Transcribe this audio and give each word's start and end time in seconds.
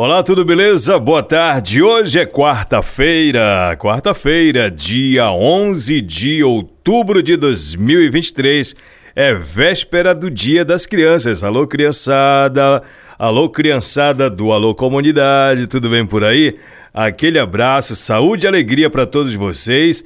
Olá, 0.00 0.22
tudo 0.22 0.44
beleza? 0.44 0.96
Boa 0.96 1.24
tarde. 1.24 1.82
Hoje 1.82 2.20
é 2.20 2.24
quarta-feira, 2.24 3.76
quarta-feira, 3.76 4.70
dia 4.70 5.28
11 5.32 6.00
de 6.00 6.40
outubro 6.44 7.20
de 7.20 7.36
2023. 7.36 8.76
É 9.16 9.34
véspera 9.34 10.14
do 10.14 10.30
Dia 10.30 10.64
das 10.64 10.86
Crianças. 10.86 11.42
Alô, 11.42 11.66
criançada. 11.66 12.80
Alô, 13.18 13.48
criançada 13.48 14.30
do 14.30 14.52
Alô 14.52 14.72
Comunidade. 14.72 15.66
Tudo 15.66 15.90
bem 15.90 16.06
por 16.06 16.22
aí? 16.22 16.56
Aquele 16.94 17.40
abraço, 17.40 17.96
saúde 17.96 18.46
e 18.46 18.48
alegria 18.48 18.88
para 18.88 19.04
todos 19.04 19.34
vocês. 19.34 20.04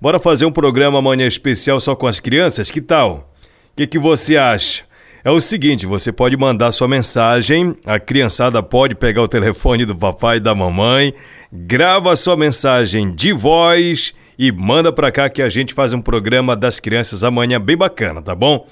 Bora 0.00 0.18
fazer 0.18 0.46
um 0.46 0.52
programa 0.52 1.00
amanhã 1.00 1.26
especial 1.26 1.78
só 1.80 1.94
com 1.94 2.06
as 2.06 2.18
crianças? 2.18 2.70
Que 2.70 2.80
tal? 2.80 3.30
O 3.72 3.76
que, 3.76 3.86
que 3.86 3.98
você 3.98 4.38
acha? 4.38 4.84
É 5.26 5.30
o 5.30 5.40
seguinte, 5.40 5.86
você 5.86 6.12
pode 6.12 6.36
mandar 6.36 6.70
sua 6.70 6.86
mensagem, 6.86 7.74
a 7.86 7.98
criançada 7.98 8.62
pode 8.62 8.94
pegar 8.94 9.22
o 9.22 9.28
telefone 9.28 9.86
do 9.86 9.96
papai 9.96 10.36
e 10.36 10.40
da 10.40 10.54
mamãe, 10.54 11.14
grava 11.50 12.14
sua 12.14 12.36
mensagem 12.36 13.10
de 13.10 13.32
voz 13.32 14.12
e 14.38 14.52
manda 14.52 14.92
para 14.92 15.10
cá 15.10 15.30
que 15.30 15.40
a 15.40 15.48
gente 15.48 15.72
faz 15.72 15.94
um 15.94 16.00
programa 16.02 16.54
das 16.54 16.78
crianças 16.78 17.24
amanhã 17.24 17.58
bem 17.58 17.74
bacana, 17.74 18.20
tá 18.20 18.34
bom? 18.34 18.66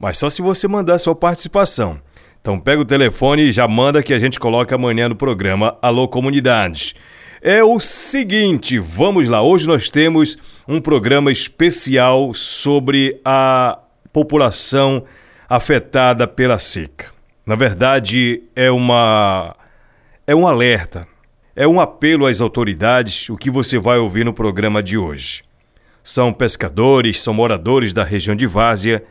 Mas 0.00 0.16
só 0.16 0.30
se 0.30 0.40
você 0.40 0.66
mandar 0.66 0.98
sua 0.98 1.14
participação. 1.14 2.00
Então 2.40 2.58
pega 2.58 2.80
o 2.80 2.86
telefone 2.86 3.42
e 3.42 3.52
já 3.52 3.68
manda 3.68 4.02
que 4.02 4.14
a 4.14 4.18
gente 4.18 4.40
coloca 4.40 4.76
amanhã 4.76 5.10
no 5.10 5.14
programa 5.14 5.76
Alô 5.82 6.08
Comunidades. 6.08 6.94
É 7.42 7.62
o 7.62 7.78
seguinte, 7.78 8.78
vamos 8.78 9.28
lá. 9.28 9.42
Hoje 9.42 9.66
nós 9.66 9.90
temos 9.90 10.38
um 10.66 10.80
programa 10.80 11.30
especial 11.30 12.32
sobre 12.32 13.20
a 13.26 13.78
população 14.10 15.04
afetada 15.48 16.26
pela 16.28 16.58
seca. 16.58 17.12
Na 17.46 17.54
verdade, 17.54 18.42
é 18.54 18.70
uma 18.70 19.56
é 20.26 20.34
um 20.34 20.46
alerta, 20.46 21.08
é 21.56 21.66
um 21.66 21.80
apelo 21.80 22.26
às 22.26 22.40
autoridades, 22.40 23.30
o 23.30 23.36
que 23.36 23.50
você 23.50 23.78
vai 23.78 23.96
ouvir 23.96 24.24
no 24.24 24.34
programa 24.34 24.82
de 24.82 24.98
hoje. 24.98 25.42
São 26.04 26.32
pescadores, 26.32 27.22
são 27.22 27.32
moradores 27.32 27.94
da 27.94 28.04
região 28.04 28.36
de 28.36 28.46
Várzea 28.46 29.02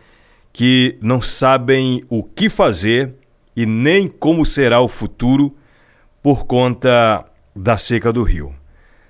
que 0.53 0.97
não 1.01 1.21
sabem 1.21 2.03
o 2.09 2.23
que 2.23 2.49
fazer 2.49 3.15
e 3.55 3.65
nem 3.65 4.07
como 4.07 4.45
será 4.45 4.79
o 4.79 4.87
futuro 4.87 5.55
por 6.21 6.45
conta 6.45 7.25
da 7.55 7.77
seca 7.77 8.13
do 8.13 8.21
rio. 8.21 8.55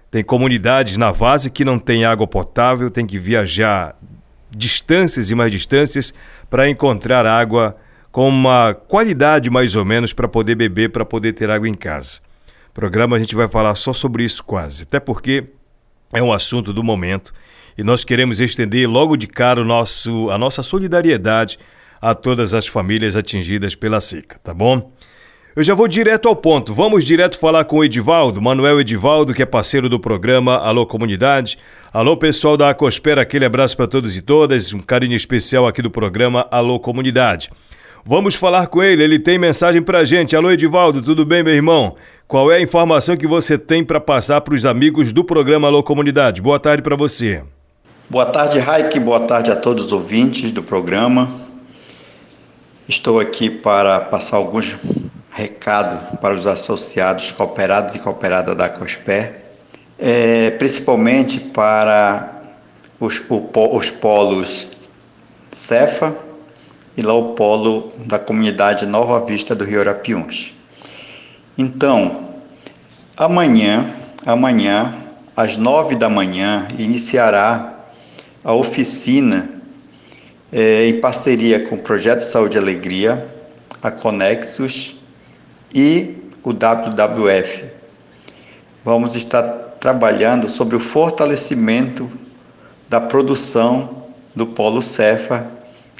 Tem 0.09 0.23
comunidades 0.23 0.95
na 0.95 1.11
Várzea 1.11 1.51
que 1.51 1.65
não 1.65 1.77
têm 1.77 2.05
água 2.05 2.25
potável, 2.25 2.89
tem 2.89 3.05
que 3.05 3.19
viajar 3.19 3.97
distâncias 4.49 5.29
e 5.29 5.35
mais 5.35 5.51
distâncias 5.51 6.13
para 6.49 6.69
encontrar 6.69 7.25
água 7.25 7.77
com 8.11 8.29
uma 8.29 8.73
qualidade 8.73 9.49
mais 9.49 9.75
ou 9.75 9.85
menos 9.85 10.13
para 10.13 10.27
poder 10.27 10.55
beber, 10.55 10.91
para 10.91 11.05
poder 11.05 11.33
ter 11.33 11.49
água 11.49 11.67
em 11.67 11.75
casa. 11.75 12.21
programa 12.73 13.15
a 13.15 13.19
gente 13.19 13.35
vai 13.35 13.47
falar 13.47 13.75
só 13.75 13.93
sobre 13.93 14.23
isso 14.23 14.43
quase, 14.43 14.83
até 14.83 14.99
porque 14.99 15.45
é 16.13 16.21
um 16.21 16.31
assunto 16.31 16.73
do 16.73 16.83
momento 16.83 17.33
e 17.77 17.83
nós 17.83 18.03
queremos 18.03 18.39
estender 18.39 18.89
logo 18.89 19.15
de 19.15 19.27
cara 19.27 19.61
o 19.61 19.65
nosso, 19.65 20.29
a 20.29 20.37
nossa 20.37 20.63
solidariedade 20.63 21.59
a 22.01 22.15
todas 22.15 22.53
as 22.53 22.67
famílias 22.67 23.15
atingidas 23.15 23.75
pela 23.75 24.01
seca, 24.01 24.39
tá 24.43 24.53
bom? 24.53 24.91
Eu 25.57 25.63
já 25.63 25.73
vou 25.73 25.87
direto 25.87 26.27
ao 26.27 26.35
ponto. 26.35 26.71
Vamos 26.71 27.03
direto 27.03 27.39
falar 27.39 27.65
com 27.65 27.77
o 27.77 27.83
Edivaldo, 27.83 28.39
Manuel 28.39 28.79
Edivaldo, 28.79 29.33
que 29.33 29.41
é 29.41 29.45
parceiro 29.45 29.89
do 29.89 29.99
programa 29.99 30.55
Alô 30.55 30.85
Comunidade. 30.85 31.57
Alô, 31.91 32.15
pessoal 32.15 32.55
da 32.55 32.69
Acospera, 32.69 33.23
aquele 33.23 33.43
abraço 33.43 33.75
para 33.75 33.87
todos 33.87 34.15
e 34.15 34.21
todas. 34.21 34.71
Um 34.71 34.79
carinho 34.79 35.15
especial 35.15 35.65
aqui 35.65 35.81
do 35.81 35.89
programa 35.89 36.47
Alô 36.51 36.79
Comunidade. 36.79 37.49
Vamos 38.05 38.35
falar 38.35 38.67
com 38.67 38.83
ele, 38.83 39.01
ele 39.01 39.17
tem 39.17 39.39
mensagem 39.39 39.81
pra 39.81 40.05
gente. 40.05 40.35
Alô, 40.35 40.51
Edivaldo, 40.51 41.01
tudo 41.01 41.25
bem, 41.25 41.41
meu 41.41 41.55
irmão? 41.55 41.95
Qual 42.27 42.51
é 42.51 42.57
a 42.57 42.61
informação 42.61 43.17
que 43.17 43.25
você 43.25 43.57
tem 43.57 43.83
para 43.83 43.99
passar 43.99 44.41
para 44.41 44.53
os 44.53 44.63
amigos 44.63 45.11
do 45.11 45.23
programa 45.23 45.67
Alô 45.69 45.81
Comunidade? 45.81 46.39
Boa 46.39 46.59
tarde 46.59 46.83
para 46.83 46.95
você. 46.95 47.41
Boa 48.07 48.27
tarde, 48.27 48.59
Raik. 48.59 48.99
Boa 48.99 49.21
tarde 49.21 49.49
a 49.49 49.55
todos 49.55 49.85
os 49.85 49.91
ouvintes 49.91 50.51
do 50.51 50.61
programa. 50.61 51.27
Estou 52.87 53.19
aqui 53.19 53.49
para 53.49 53.99
passar 54.01 54.37
alguns 54.37 54.77
recado 55.37 56.17
para 56.17 56.33
os 56.33 56.47
associados 56.47 57.31
cooperados 57.31 57.93
e 57.93 57.99
cooperadas 57.99 58.57
da 58.57 58.67
COSPER, 58.67 59.35
é, 59.99 60.49
principalmente 60.49 61.39
para 61.39 62.41
os, 62.99 63.21
o, 63.29 63.47
os 63.75 63.91
polos 63.91 64.67
Cefa 65.51 66.15
e 66.97 67.03
lá 67.03 67.13
o 67.13 67.35
polo 67.35 67.93
da 67.97 68.17
comunidade 68.17 68.87
Nova 68.87 69.23
Vista 69.23 69.53
do 69.53 69.63
Rio 69.63 69.79
Arapiuns. 69.79 70.55
Então, 71.55 72.29
amanhã, 73.15 73.91
amanhã, 74.25 74.95
às 75.35 75.55
nove 75.55 75.95
da 75.95 76.09
manhã, 76.09 76.67
iniciará 76.79 77.75
a 78.43 78.53
oficina 78.53 79.47
é, 80.51 80.87
em 80.87 80.99
parceria 80.99 81.59
com 81.59 81.75
o 81.75 81.79
Projeto 81.79 82.21
Saúde 82.21 82.57
e 82.57 82.59
Alegria, 82.59 83.27
a 83.83 83.91
Conexus 83.91 84.96
e 85.73 86.15
o 86.43 86.51
WWF. 86.51 87.65
Vamos 88.83 89.15
estar 89.15 89.43
trabalhando 89.79 90.47
sobre 90.47 90.75
o 90.75 90.79
fortalecimento 90.79 92.09
da 92.89 93.01
produção 93.01 94.05
do 94.35 94.47
polo 94.47 94.81
Cefa 94.81 95.47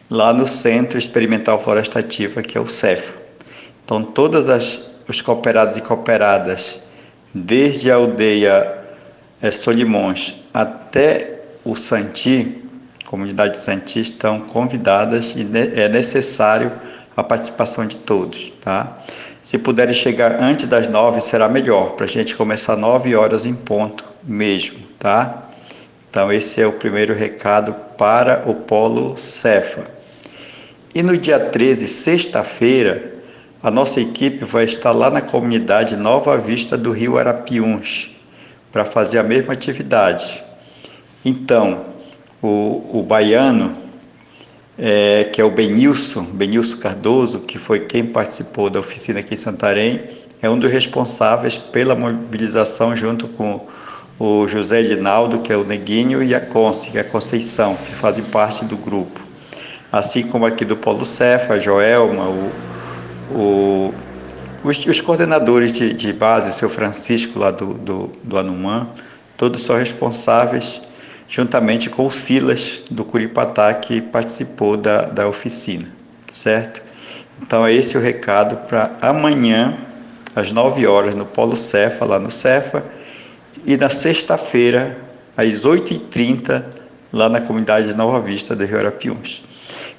lá 0.10 0.34
no 0.34 0.48
Centro 0.48 0.98
Experimental 0.98 1.62
Florestativa, 1.62 2.42
que 2.42 2.58
é 2.58 2.62
o 2.62 2.68
Cefa. 2.68 3.14
Então, 3.84 4.04
todas 4.04 4.50
as 4.50 4.88
os 5.08 5.22
cooperados 5.22 5.78
e 5.78 5.82
cooperadas, 5.82 6.82
desde 7.34 7.90
a 7.90 7.96
aldeia 7.96 8.76
é, 9.42 9.52
Solimões 9.52 10.36
até 10.54 11.40
o 11.64 11.76
Santi, 11.76 12.64
comunidade 13.06 13.54
de 13.54 13.60
Santi, 13.60 14.02
estão 14.02 14.42
convidadas 14.42 15.34
e 15.36 15.48
é 15.76 15.88
necessário 15.88 16.72
a 17.16 17.24
participação 17.24 17.86
de 17.86 17.98
todos, 17.98 18.52
tá? 18.62 18.98
Se 19.48 19.58
puderem 19.58 19.94
chegar 19.94 20.42
antes 20.42 20.68
das 20.68 20.90
nove, 20.90 21.22
será 21.22 21.48
melhor, 21.48 21.92
para 21.92 22.04
a 22.04 22.10
gente 22.10 22.36
começar 22.36 22.76
nove 22.76 23.16
horas 23.16 23.46
em 23.46 23.54
ponto 23.54 24.04
mesmo, 24.22 24.80
tá? 25.00 25.48
Então, 26.10 26.30
esse 26.34 26.60
é 26.60 26.68
o 26.68 26.74
primeiro 26.74 27.14
recado 27.14 27.74
para 27.98 28.44
o 28.46 28.54
Polo 28.54 29.18
Cefa. 29.18 29.90
E 30.94 31.02
no 31.02 31.18
dia 31.18 31.40
13, 31.40 31.88
sexta-feira, 31.88 33.14
a 33.64 33.72
nossa 33.72 34.02
equipe 34.02 34.44
vai 34.44 34.66
estar 34.66 34.92
lá 34.92 35.10
na 35.10 35.22
comunidade 35.22 35.96
Nova 35.96 36.38
Vista 36.38 36.78
do 36.78 36.92
Rio 36.92 37.18
Arapiuns 37.18 38.20
para 38.70 38.84
fazer 38.84 39.18
a 39.18 39.24
mesma 39.24 39.54
atividade. 39.54 40.44
Então, 41.24 41.86
o, 42.44 43.00
o 43.00 43.02
baiano 43.02 43.87
é, 44.78 45.24
que 45.26 45.42
é 45.42 45.44
o 45.44 45.50
Benilson, 45.50 46.24
Benilson 46.24 46.78
Cardoso, 46.78 47.40
que 47.40 47.58
foi 47.58 47.82
quem 47.82 48.06
participou 48.06 48.70
da 48.70 48.80
oficina 48.80 49.20
aqui 49.20 49.34
em 49.34 49.38
Santarém, 49.38 50.02
é 50.42 50.50
um 50.50 50.58
dos 50.58 50.72
responsáveis 50.72 51.58
pela 51.58 51.96
mobilização 51.96 52.96
junto 52.96 53.28
com 53.28 53.66
o 54.20 54.48
José 54.48 54.82
Linaldo, 54.82 55.40
que 55.40 55.52
é 55.52 55.58
o 55.58 55.64
Neguinho, 55.64 56.24
e 56.24 56.34
a 56.34 56.40
Conce, 56.40 56.92
que 56.92 56.98
é 56.98 57.02
a 57.02 57.04
Conceição, 57.04 57.76
que 57.76 57.94
fazem 57.94 58.24
parte 58.24 58.66
do 58.66 58.78
grupo. 58.78 59.20
Assim 59.92 60.24
como 60.24 60.46
aqui 60.46 60.66
do 60.66 60.76
Polo 60.76 61.06
Cefa, 61.06 61.56
a 61.56 61.60
Joelma, 61.60 62.26
o, 62.28 62.52
o, 63.32 63.94
os, 64.64 64.86
os, 64.86 65.02
coordenadores 65.02 65.72
de, 65.72 65.94
de, 65.94 66.14
base, 66.14 66.52
seu 66.52 66.70
Francisco 66.70 67.40
lá 67.40 67.52
do, 67.52 67.74
do, 67.74 68.12
do 68.24 68.38
Anumã, 68.38 68.90
todos 69.36 69.64
são 69.64 69.76
responsáveis 69.76 70.82
juntamente 71.28 71.90
com 71.90 72.06
o 72.06 72.12
Silas 72.12 72.84
do 72.90 73.04
Curipatá, 73.04 73.74
que 73.74 74.00
participou 74.02 74.78
da, 74.78 75.04
da 75.04 75.28
oficina, 75.28 75.88
certo? 76.32 76.82
Então, 77.42 77.66
é 77.66 77.74
esse 77.74 77.98
o 77.98 78.02
recado 78.02 78.68
para 78.68 78.92
amanhã, 79.02 79.78
às 80.36 80.52
9 80.52 80.88
horas, 80.88 81.16
no 81.16 81.26
Polo 81.26 81.58
Cefa, 81.58 82.06
lá 82.06 82.20
no 82.20 82.32
Cefa, 82.32 82.84
e 83.66 83.76
na 83.76 83.90
sexta-feira, 83.90 84.98
às 85.36 85.64
8h30, 85.64 86.64
lá 87.12 87.30
na 87.30 87.42
comunidade 87.42 87.88
de 87.88 87.94
Nova 87.94 88.20
Vista 88.20 88.56
do 88.56 88.66
Rio 88.66 88.80
Arapiuns. 88.80 89.44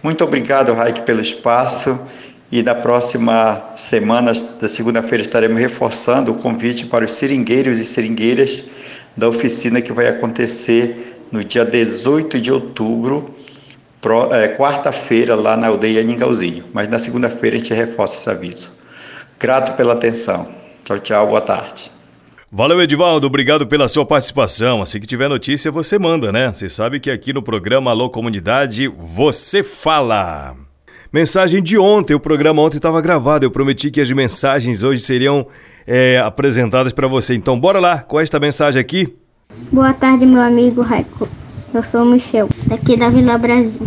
Muito 0.02 0.24
obrigado, 0.24 0.72
Raik, 0.72 1.02
pelo 1.02 1.20
espaço. 1.20 1.98
E 2.50 2.62
na 2.62 2.74
próxima 2.74 3.62
semana, 3.76 4.32
da 4.32 4.68
segunda-feira, 4.68 5.20
estaremos 5.20 5.60
reforçando 5.60 6.32
o 6.32 6.34
convite 6.36 6.86
para 6.86 7.04
os 7.04 7.12
seringueiros 7.12 7.78
e 7.78 7.84
seringueiras 7.84 8.64
da 9.14 9.28
oficina 9.28 9.82
que 9.82 9.92
vai 9.92 10.08
acontecer 10.08 11.17
no 11.30 11.44
dia 11.44 11.64
18 11.64 12.40
de 12.40 12.52
outubro, 12.52 13.30
é, 14.32 14.48
quarta-feira, 14.48 15.34
lá 15.34 15.56
na 15.56 15.68
aldeia 15.68 16.02
Ningauzinho. 16.02 16.64
Mas 16.72 16.88
na 16.88 16.98
segunda-feira 16.98 17.56
a 17.56 17.58
gente 17.58 17.74
reforça 17.74 18.16
esse 18.16 18.30
aviso. 18.30 18.72
Grato 19.38 19.76
pela 19.76 19.92
atenção. 19.92 20.48
Tchau, 20.84 20.98
tchau, 20.98 21.26
boa 21.26 21.40
tarde. 21.40 21.90
Valeu, 22.50 22.80
Edivaldo, 22.80 23.26
obrigado 23.26 23.66
pela 23.66 23.88
sua 23.88 24.06
participação. 24.06 24.80
Assim 24.80 24.98
que 24.98 25.06
tiver 25.06 25.28
notícia, 25.28 25.70
você 25.70 25.98
manda, 25.98 26.32
né? 26.32 26.50
Você 26.52 26.68
sabe 26.68 26.98
que 26.98 27.10
aqui 27.10 27.32
no 27.32 27.42
programa 27.42 27.90
Alô 27.90 28.08
Comunidade, 28.08 28.88
você 28.88 29.62
fala. 29.62 30.56
Mensagem 31.12 31.62
de 31.62 31.78
ontem, 31.78 32.14
o 32.14 32.20
programa 32.20 32.62
ontem 32.62 32.78
estava 32.78 33.02
gravado. 33.02 33.44
Eu 33.44 33.50
prometi 33.50 33.90
que 33.90 34.00
as 34.00 34.10
mensagens 34.10 34.82
hoje 34.82 35.02
seriam 35.02 35.46
é, 35.86 36.18
apresentadas 36.18 36.92
para 36.92 37.06
você. 37.06 37.34
Então, 37.34 37.58
bora 37.58 37.78
lá 37.80 37.98
com 38.00 38.18
esta 38.18 38.40
mensagem 38.40 38.80
aqui. 38.80 39.14
Boa 39.66 39.92
tarde, 39.92 40.24
meu 40.24 40.40
amigo 40.40 40.80
Raico. 40.80 41.28
Eu 41.74 41.82
sou 41.82 42.02
o 42.02 42.06
Michel, 42.06 42.48
daqui 42.66 42.96
da 42.96 43.10
Vila 43.10 43.36
Brasil. 43.36 43.82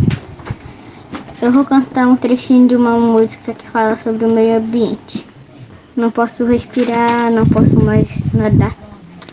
Eu 1.40 1.50
vou 1.50 1.64
cantar 1.64 2.06
um 2.06 2.14
trechinho 2.14 2.68
de 2.68 2.76
uma 2.76 2.96
música 2.98 3.52
que 3.52 3.68
fala 3.68 3.96
sobre 3.96 4.24
o 4.24 4.30
meio 4.30 4.58
ambiente. 4.58 5.26
Não 5.96 6.10
posso 6.10 6.44
respirar, 6.44 7.32
não 7.32 7.44
posso 7.46 7.82
mais 7.84 8.06
nadar. 8.32 8.76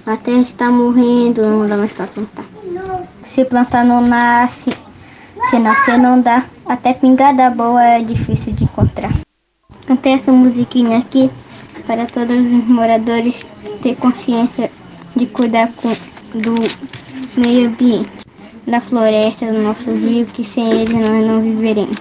A 0.06 0.18
terra 0.18 0.39
está 0.39 0.71
morrendo, 0.71 1.44
não 1.44 1.68
dá 1.68 1.77
mais 1.77 1.91
para 1.91 2.07
plantar. 2.07 2.45
Se 3.25 3.45
plantar 3.45 3.85
não 3.85 4.01
nasce, 4.01 4.71
se 5.50 5.59
nascer 5.59 6.00
não 6.00 6.19
dá, 6.19 6.45
até 6.65 6.94
pingada 6.94 7.50
boa 7.51 7.83
é 7.83 8.01
difícil 8.01 8.53
de 8.53 8.63
encontrar. 8.63 9.13
Cantei 9.85 10.13
essa 10.13 10.31
musiquinha 10.31 10.97
aqui 10.97 11.30
para 11.85 12.07
todos 12.07 12.38
os 12.38 12.68
moradores 12.68 13.45
ter 13.83 13.95
consciência 13.97 14.71
de 15.15 15.25
cuidar 15.25 15.69
com, 15.75 15.92
do 16.37 16.55
meio 17.39 17.67
ambiente, 17.67 18.09
da 18.67 18.79
floresta, 18.81 19.51
do 19.51 19.59
nosso 19.59 19.91
rio, 19.93 20.25
que 20.25 20.43
sem 20.43 20.81
ele 20.81 20.93
nós 20.93 21.25
não 21.25 21.41
viveremos. 21.41 21.97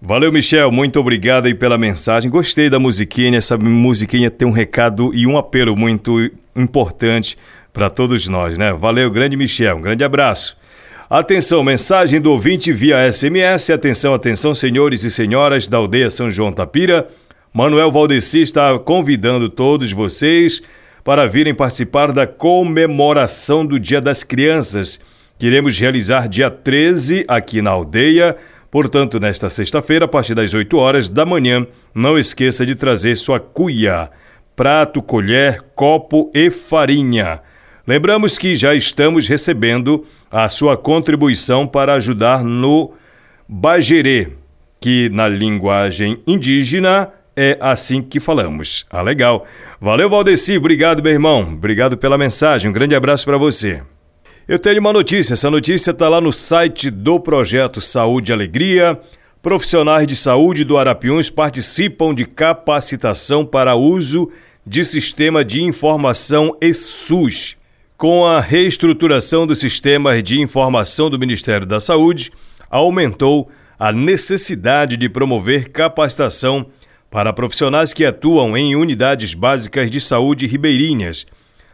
Valeu, 0.00 0.30
Michel. 0.30 0.70
Muito 0.70 1.00
obrigado 1.00 1.46
aí 1.46 1.54
pela 1.54 1.78
mensagem. 1.78 2.30
Gostei 2.30 2.68
da 2.68 2.78
musiquinha. 2.78 3.38
Essa 3.38 3.56
musiquinha 3.56 4.30
tem 4.30 4.46
um 4.46 4.52
recado 4.52 5.10
e 5.14 5.26
um 5.26 5.38
apelo 5.38 5.74
muito 5.76 6.30
importante 6.54 7.36
para 7.72 7.90
todos 7.90 8.28
nós, 8.28 8.56
né? 8.56 8.72
Valeu, 8.72 9.10
grande 9.10 9.36
Michel. 9.36 9.76
Um 9.76 9.80
grande 9.80 10.04
abraço. 10.04 10.58
Atenção, 11.08 11.62
mensagem 11.62 12.20
do 12.20 12.32
ouvinte 12.32 12.72
via 12.72 13.10
SMS. 13.10 13.70
Atenção, 13.70 14.12
atenção, 14.12 14.54
senhores 14.54 15.04
e 15.04 15.10
senhoras 15.10 15.66
da 15.68 15.78
aldeia 15.78 16.10
São 16.10 16.30
João 16.30 16.52
Tapira. 16.52 17.08
Manuel 17.52 17.90
Valdeci 17.90 18.42
está 18.42 18.78
convidando 18.78 19.48
todos 19.48 19.92
vocês 19.92 20.62
para 21.06 21.24
virem 21.28 21.54
participar 21.54 22.10
da 22.10 22.26
comemoração 22.26 23.64
do 23.64 23.78
Dia 23.78 24.00
das 24.00 24.24
Crianças. 24.24 24.98
Queremos 25.38 25.78
realizar 25.78 26.28
dia 26.28 26.50
13 26.50 27.24
aqui 27.28 27.62
na 27.62 27.70
aldeia. 27.70 28.36
Portanto, 28.72 29.20
nesta 29.20 29.48
sexta-feira, 29.48 30.06
a 30.06 30.08
partir 30.08 30.34
das 30.34 30.52
8 30.52 30.76
horas 30.76 31.08
da 31.08 31.24
manhã, 31.24 31.64
não 31.94 32.18
esqueça 32.18 32.66
de 32.66 32.74
trazer 32.74 33.14
sua 33.14 33.38
cuia, 33.38 34.10
prato, 34.56 35.00
colher, 35.00 35.62
copo 35.76 36.28
e 36.34 36.50
farinha. 36.50 37.40
Lembramos 37.86 38.36
que 38.36 38.56
já 38.56 38.74
estamos 38.74 39.28
recebendo 39.28 40.04
a 40.28 40.48
sua 40.48 40.76
contribuição 40.76 41.68
para 41.68 41.94
ajudar 41.94 42.42
no 42.42 42.92
Bajerê, 43.48 44.30
que 44.80 45.08
na 45.10 45.28
linguagem 45.28 46.20
indígena 46.26 47.12
é 47.36 47.58
assim 47.60 48.00
que 48.00 48.18
falamos. 48.18 48.86
Ah, 48.90 49.02
legal. 49.02 49.46
Valeu, 49.80 50.08
Valdeci. 50.08 50.56
Obrigado, 50.56 51.02
meu 51.02 51.12
irmão. 51.12 51.52
Obrigado 51.52 51.98
pela 51.98 52.16
mensagem. 52.16 52.70
Um 52.70 52.72
grande 52.72 52.94
abraço 52.94 53.26
para 53.26 53.36
você. 53.36 53.82
Eu 54.48 54.58
tenho 54.58 54.80
uma 54.80 54.92
notícia. 54.92 55.34
Essa 55.34 55.50
notícia 55.50 55.90
está 55.90 56.08
lá 56.08 56.20
no 56.20 56.32
site 56.32 56.88
do 56.90 57.20
projeto 57.20 57.80
Saúde 57.80 58.30
e 58.30 58.32
Alegria. 58.32 58.98
Profissionais 59.42 60.06
de 60.06 60.16
saúde 60.16 60.64
do 60.64 60.78
Arapiuns 60.78 61.28
participam 61.28 62.14
de 62.14 62.24
capacitação 62.24 63.44
para 63.44 63.76
uso 63.76 64.30
de 64.66 64.84
sistema 64.84 65.44
de 65.44 65.62
informação 65.62 66.56
ESUS. 66.60 67.56
Com 67.96 68.26
a 68.26 68.40
reestruturação 68.40 69.46
dos 69.46 69.60
sistemas 69.60 70.22
de 70.22 70.40
informação 70.40 71.08
do 71.08 71.18
Ministério 71.18 71.66
da 71.66 71.80
Saúde, 71.80 72.32
aumentou 72.70 73.48
a 73.78 73.92
necessidade 73.92 74.96
de 74.96 75.08
promover 75.08 75.70
capacitação 75.70 76.66
para 77.16 77.32
profissionais 77.32 77.94
que 77.94 78.04
atuam 78.04 78.54
em 78.54 78.76
unidades 78.76 79.32
básicas 79.32 79.90
de 79.90 79.98
saúde 80.02 80.46
ribeirinhas. 80.46 81.24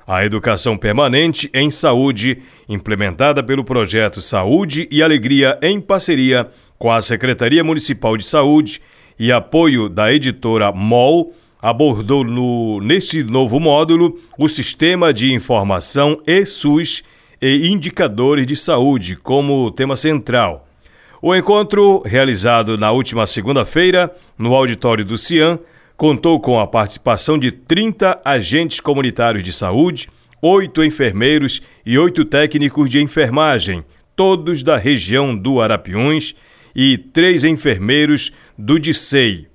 A 0.06 0.24
educação 0.24 0.76
permanente 0.76 1.50
em 1.52 1.68
saúde, 1.68 2.38
implementada 2.68 3.42
pelo 3.42 3.64
projeto 3.64 4.20
Saúde 4.20 4.86
e 4.88 5.02
Alegria 5.02 5.58
em 5.60 5.80
parceria 5.80 6.48
com 6.78 6.92
a 6.92 7.02
Secretaria 7.02 7.64
Municipal 7.64 8.16
de 8.16 8.24
Saúde 8.24 8.80
e 9.18 9.32
apoio 9.32 9.88
da 9.88 10.12
editora 10.12 10.70
MOL, 10.70 11.34
abordou 11.60 12.22
no, 12.22 12.80
neste 12.80 13.24
novo 13.24 13.58
módulo 13.58 14.20
o 14.38 14.48
Sistema 14.48 15.12
de 15.12 15.34
Informação 15.34 16.22
e-SUS 16.24 17.02
e 17.40 17.66
Indicadores 17.66 18.46
de 18.46 18.54
Saúde 18.54 19.16
como 19.16 19.72
tema 19.72 19.96
central. 19.96 20.68
O 21.24 21.32
encontro, 21.36 22.02
realizado 22.04 22.76
na 22.76 22.90
última 22.90 23.28
segunda-feira 23.28 24.12
no 24.36 24.56
auditório 24.56 25.04
do 25.04 25.16
CIAN, 25.16 25.56
contou 25.96 26.40
com 26.40 26.58
a 26.58 26.66
participação 26.66 27.38
de 27.38 27.52
30 27.52 28.20
agentes 28.24 28.80
comunitários 28.80 29.44
de 29.44 29.52
saúde, 29.52 30.08
oito 30.42 30.82
enfermeiros 30.82 31.62
e 31.86 31.96
oito 31.96 32.24
técnicos 32.24 32.90
de 32.90 33.00
enfermagem, 33.00 33.84
todos 34.16 34.64
da 34.64 34.76
região 34.76 35.36
do 35.36 35.60
Arapiuns, 35.60 36.34
e 36.74 36.98
três 36.98 37.44
enfermeiros 37.44 38.32
do 38.58 38.80
DICEI, 38.80 39.46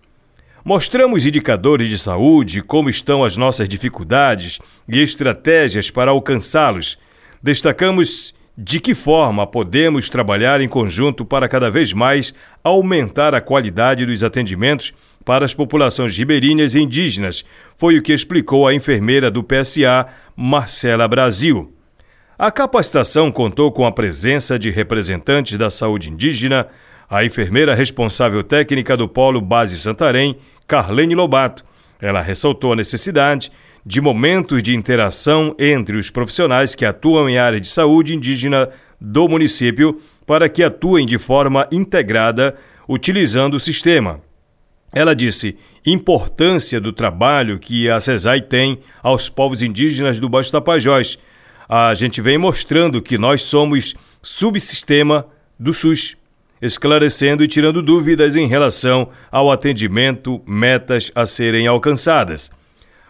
Mostramos 0.68 1.26
indicadores 1.26 1.88
de 1.88 1.98
saúde, 1.98 2.62
como 2.62 2.90
estão 2.90 3.24
as 3.24 3.38
nossas 3.38 3.70
dificuldades 3.70 4.60
e 4.86 5.00
estratégias 5.02 5.90
para 5.90 6.12
alcançá-los. 6.12 6.98
Destacamos 7.42 8.34
de 8.58 8.80
que 8.80 8.96
forma 8.96 9.46
podemos 9.46 10.10
trabalhar 10.10 10.62
em 10.62 10.68
conjunto 10.68 11.24
para 11.24 11.48
cada 11.48 11.70
vez 11.70 11.94
mais 11.94 12.34
aumentar 12.64 13.36
a 13.36 13.42
qualidade 13.42 14.04
dos 14.04 14.24
atendimentos 14.24 14.94
para 15.24 15.46
as 15.46 15.54
populações 15.54 16.18
ribeirinhas 16.18 16.74
e 16.74 16.80
indígenas, 16.80 17.46
foi 17.76 18.00
o 18.00 18.02
que 18.02 18.14
explicou 18.14 18.68
a 18.68 18.74
enfermeira 18.74 19.30
do 19.30 19.44
PSA, 19.44 20.08
Marcela 20.36 21.08
Brasil. 21.08 21.72
A 22.40 22.50
capacitação 22.50 23.32
contou 23.32 23.72
com 23.72 23.86
a 23.86 23.92
presença 23.92 24.58
de 24.58 24.70
representantes 24.70 25.58
da 25.58 25.70
saúde 25.70 26.10
indígena, 26.10 26.68
a 27.10 27.24
enfermeira 27.24 27.76
responsável 27.76 28.44
técnica 28.44 28.98
do 28.98 29.08
Polo 29.08 29.42
Base 29.42 29.78
Santarém, 29.78 30.38
Carlene 30.66 31.14
Lobato. 31.14 31.64
Ela 32.02 32.22
ressaltou 32.22 32.74
a 32.74 32.76
necessidade 32.76 33.52
de 33.86 34.02
momentos 34.02 34.62
de 34.62 34.76
interação 34.76 35.56
entre 35.58 35.98
os 35.98 36.10
profissionais 36.10 36.76
que 36.76 36.86
atuam 36.86 37.30
em 37.30 37.38
área 37.38 37.60
de 37.60 37.68
saúde 37.68 38.14
indígena 38.14 38.70
do 39.00 39.28
município 39.28 40.02
para 40.26 40.50
que 40.50 40.62
atuem 40.62 41.06
de 41.06 41.18
forma 41.18 41.68
integrada 41.72 42.56
utilizando 42.88 43.56
o 43.56 43.60
sistema. 43.60 44.22
Ela 44.94 45.16
disse 45.16 45.58
importância 45.86 46.80
do 46.80 46.92
trabalho 46.94 47.60
que 47.60 47.90
a 47.90 48.00
CESAI 48.00 48.42
tem 48.42 48.80
aos 49.02 49.30
povos 49.30 49.62
indígenas 49.62 50.20
do 50.20 50.30
Baixo 50.30 50.52
Tapajós. 50.52 51.18
A 51.68 51.94
gente 51.94 52.22
vem 52.22 52.38
mostrando 52.38 53.02
que 53.02 53.18
nós 53.18 53.42
somos 53.44 53.96
subsistema 54.22 55.26
do 55.60 55.74
SUS 55.74 56.18
esclarecendo 56.62 57.44
e 57.44 57.48
tirando 57.48 57.82
dúvidas 57.82 58.36
em 58.36 58.48
relação 58.48 59.10
ao 59.32 59.52
atendimento, 59.52 60.42
metas 60.46 61.12
a 61.14 61.26
serem 61.26 61.68
alcançadas. 61.68 62.52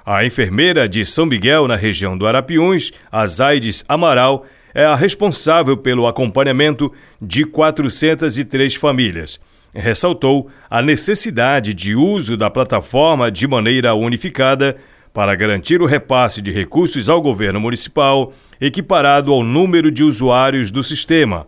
A 0.05 0.23
enfermeira 0.25 0.87
de 0.87 1.05
São 1.05 1.25
Miguel, 1.25 1.67
na 1.67 1.75
região 1.75 2.17
do 2.17 2.25
Arapiuns, 2.25 2.93
a 3.11 3.25
Zaides 3.27 3.83
Amaral, 3.87 4.45
é 4.73 4.85
a 4.85 4.95
responsável 4.95 5.75
pelo 5.75 6.07
acompanhamento 6.07 6.91
de 7.21 7.45
403 7.45 8.75
famílias. 8.75 9.39
Ressaltou 9.73 10.49
a 10.69 10.81
necessidade 10.81 11.73
de 11.73 11.93
uso 11.93 12.37
da 12.37 12.49
plataforma 12.49 13.29
de 13.29 13.47
maneira 13.47 13.93
unificada 13.93 14.77
para 15.13 15.35
garantir 15.35 15.81
o 15.81 15.85
repasse 15.85 16.41
de 16.41 16.51
recursos 16.51 17.09
ao 17.09 17.21
governo 17.21 17.59
municipal, 17.59 18.31
equiparado 18.61 19.33
ao 19.33 19.43
número 19.43 19.91
de 19.91 20.03
usuários 20.03 20.71
do 20.71 20.83
sistema 20.83 21.47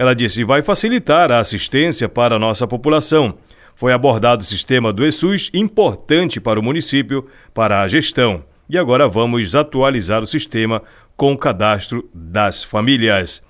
ela 0.00 0.14
disse: 0.14 0.44
vai 0.44 0.62
facilitar 0.62 1.30
a 1.30 1.40
assistência 1.40 2.08
para 2.08 2.36
a 2.36 2.38
nossa 2.38 2.66
população, 2.66 3.34
foi 3.74 3.92
abordado 3.92 4.40
o 4.40 4.46
sistema 4.46 4.94
do 4.94 5.04
ESUS, 5.04 5.50
importante 5.52 6.40
para 6.40 6.58
o 6.58 6.62
município, 6.62 7.26
para 7.52 7.82
a 7.82 7.86
gestão. 7.86 8.42
E 8.66 8.78
agora 8.78 9.06
vamos 9.06 9.54
atualizar 9.54 10.22
o 10.22 10.26
sistema 10.26 10.82
com 11.18 11.34
o 11.34 11.36
cadastro 11.36 12.08
das 12.14 12.64
famílias. 12.64 13.44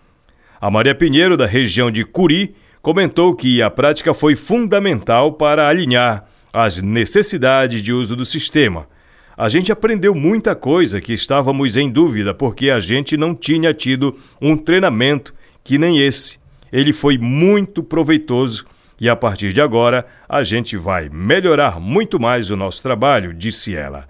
A 0.61 0.69
Maria 0.69 0.92
Pinheiro, 0.92 1.37
da 1.37 1.47
região 1.47 1.88
de 1.88 2.04
Curi, 2.04 2.52
comentou 2.83 3.33
que 3.37 3.62
a 3.62 3.71
prática 3.71 4.12
foi 4.12 4.35
fundamental 4.35 5.35
para 5.35 5.69
alinhar 5.69 6.25
as 6.52 6.83
necessidades 6.83 7.80
de 7.80 7.92
uso 7.92 8.16
do 8.16 8.25
sistema. 8.25 8.88
A 9.37 9.49
gente 9.49 9.71
aprendeu 9.71 10.16
muita 10.16 10.57
coisa 10.57 11.00
que 11.00 11.12
estávamos 11.12 11.76
em 11.76 11.88
dúvida 11.88 12.35
porque 12.35 12.71
a 12.71 12.80
gente 12.80 13.16
não 13.16 13.37
tinha 13.37 13.73
tido 13.73 14.19
um 14.42 14.57
treinamento 14.57 15.33
que 15.62 15.78
nem 15.78 16.00
esse. 16.00 16.40
Ele 16.73 16.93
foi 16.93 17.19
muito 17.19 17.83
proveitoso 17.83 18.67
e 19.00 19.09
a 19.09 19.17
partir 19.17 19.53
de 19.53 19.61
agora 19.61 20.07
a 20.29 20.43
gente 20.43 20.77
vai 20.77 21.09
melhorar 21.09 21.81
muito 21.81 22.21
mais 22.21 22.50
o 22.50 22.57
nosso 22.57 22.83
trabalho, 22.83 23.33
disse 23.33 23.75
ela. 23.75 24.07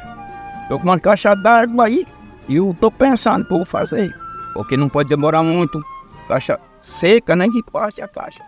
Estou 0.62 0.80
com 0.80 0.86
uma 0.86 1.00
caixa 1.00 1.36
d'água 1.36 1.86
aí 1.86 2.08
e 2.48 2.56
eu 2.56 2.72
estou 2.72 2.92
pensando 2.92 3.42
o 3.42 3.46
que 3.46 3.54
vou 3.54 3.66
fazer, 3.66 4.16
porque 4.54 4.78
não 4.78 4.90
pode 4.90 5.10
demorar 5.10 5.44
muito. 5.44 5.84
Caixa 6.28 6.60
seca, 6.82 7.36
nem 7.36 7.52
que 7.52 7.62
passe 7.64 8.02
a 8.02 8.08
caixa. 8.08 8.42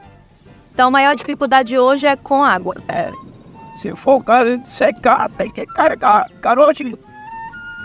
Então 0.73 0.87
a 0.87 0.91
maior 0.91 1.15
dificuldade 1.15 1.77
hoje 1.77 2.07
é 2.07 2.15
com 2.15 2.43
água. 2.43 2.75
É, 2.87 3.11
se 3.75 3.93
for 3.95 4.17
o 4.17 4.23
caso 4.23 4.57
de 4.57 4.67
secar, 4.67 5.29
tem 5.31 5.51
que 5.51 5.65
carregar 5.65 6.29
carote 6.41 6.97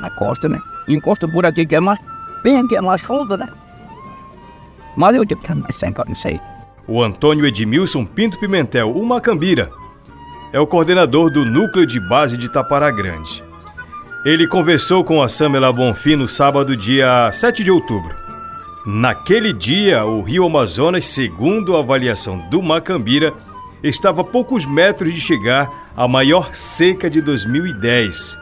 na 0.01 0.11
costa, 0.11 0.49
né? 0.49 0.61
Encosta 0.89 1.27
por 1.27 1.45
aqui 1.47 1.67
que 1.67 1.75
é 1.75 1.81
mais, 1.81 1.99
bem 2.43 2.59
aqui 2.59 2.77
é 2.77 2.81
mais 2.81 3.01
fundo, 3.01 3.37
né? 3.37 3.49
Mas 4.97 5.17
eu 5.17 5.25
digo 5.25 5.41
que 5.41 5.51
é 5.51 5.55
mais 5.55 5.75
seca, 5.77 6.05
não 6.07 6.15
sei. 6.15 6.41
O 6.87 7.03
Antônio 7.03 7.47
Edmilson 7.47 8.05
Pinto 8.05 8.39
Pimentel, 8.39 8.95
o 8.95 9.05
Macambira, 9.05 9.73
é 10.53 10.61
o 10.61 10.67
coordenador 10.67 11.31
do 11.31 11.45
Núcleo 11.45 11.87
de 11.87 11.99
Base 11.99 12.37
de 12.37 12.49
Tapará 12.49 12.91
Grande. 12.91 13.43
Ele 14.25 14.47
conversou 14.47 15.05
com 15.05 15.23
a 15.23 15.29
Samela 15.29 15.71
Bonfim 15.71 16.17
no 16.17 16.27
sábado, 16.27 16.75
dia 16.75 17.31
7 17.31 17.63
de 17.63 17.71
outubro. 17.71 18.17
Naquele 18.87 19.53
dia, 19.53 20.07
o 20.07 20.23
Rio 20.23 20.47
Amazonas, 20.47 21.05
segundo 21.05 21.77
a 21.77 21.81
avaliação 21.81 22.39
do 22.49 22.63
Macambira, 22.63 23.35
estava 23.83 24.23
a 24.23 24.25
poucos 24.25 24.65
metros 24.65 25.13
de 25.13 25.21
chegar 25.21 25.71
à 25.95 26.09
maior 26.09 26.55
seca 26.55 27.11
de 27.11 27.21
2010. 27.21 28.39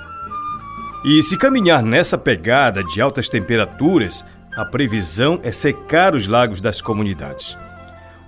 E 1.04 1.20
se 1.20 1.36
caminhar 1.36 1.82
nessa 1.82 2.16
pegada 2.16 2.84
de 2.84 3.00
altas 3.00 3.28
temperaturas, 3.28 4.24
a 4.56 4.64
previsão 4.64 5.40
é 5.42 5.50
secar 5.50 6.14
os 6.14 6.28
lagos 6.28 6.60
das 6.60 6.80
comunidades. 6.80 7.58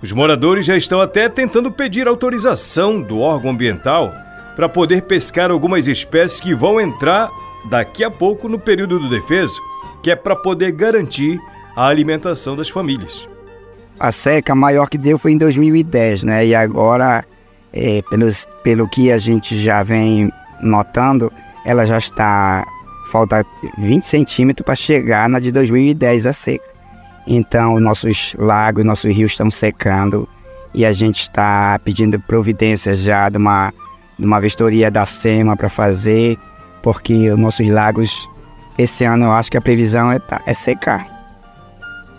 Os 0.03 0.11
moradores 0.11 0.65
já 0.65 0.75
estão 0.75 0.99
até 0.99 1.29
tentando 1.29 1.71
pedir 1.71 2.05
autorização 2.05 3.01
do 3.01 3.21
órgão 3.21 3.51
ambiental 3.51 4.13
para 4.57 4.69
poder 4.69 5.03
pescar 5.03 5.51
algumas 5.51 5.87
espécies 5.87 6.39
que 6.39 6.53
vão 6.53 6.79
entrar 6.79 7.29
daqui 7.69 8.03
a 8.03 8.11
pouco 8.11 8.47
no 8.47 8.59
período 8.59 8.99
do 8.99 9.09
defeso, 9.09 9.61
que 10.01 10.11
é 10.11 10.15
para 10.15 10.35
poder 10.35 10.71
garantir 10.71 11.39
a 11.75 11.87
alimentação 11.87 12.55
das 12.55 12.69
famílias. 12.69 13.27
A 13.99 14.11
seca 14.11 14.53
maior 14.53 14.89
que 14.89 14.97
deu 14.97 15.17
foi 15.17 15.31
em 15.31 15.37
2010, 15.37 16.23
né? 16.23 16.45
E 16.45 16.53
agora, 16.53 17.25
é, 17.73 18.01
pelos, 18.09 18.47
pelo 18.63 18.89
que 18.89 19.11
a 19.11 19.17
gente 19.17 19.55
já 19.61 19.83
vem 19.83 20.31
notando, 20.61 21.31
ela 21.65 21.85
já 21.85 21.97
está. 21.97 22.65
Falta 23.11 23.45
20 23.77 24.03
centímetros 24.03 24.65
para 24.65 24.75
chegar 24.75 25.29
na 25.29 25.39
de 25.39 25.51
2010 25.51 26.25
a 26.25 26.33
seca. 26.33 26.65
Então, 27.27 27.79
nossos 27.79 28.35
lagos, 28.37 28.83
nossos 28.83 29.13
rios 29.13 29.31
estão 29.31 29.49
secando 29.49 30.27
e 30.73 30.85
a 30.85 30.91
gente 30.91 31.21
está 31.21 31.79
pedindo 31.83 32.19
providências 32.19 32.99
já 32.99 33.29
de 33.29 33.37
uma, 33.37 33.73
de 34.19 34.25
uma 34.25 34.41
vistoria 34.41 34.91
da 34.91 35.05
SEMA 35.05 35.55
para 35.55 35.69
fazer, 35.69 36.37
porque 36.85 37.31
os 37.31 37.39
nossos 37.39 37.67
lagos, 37.67 38.29
esse 38.77 39.03
ano 39.05 39.25
eu 39.25 39.31
acho 39.31 39.49
que 39.49 39.57
a 39.57 39.61
previsão 39.61 40.11
é, 40.11 40.21
é 40.45 40.53
secar. 40.53 41.07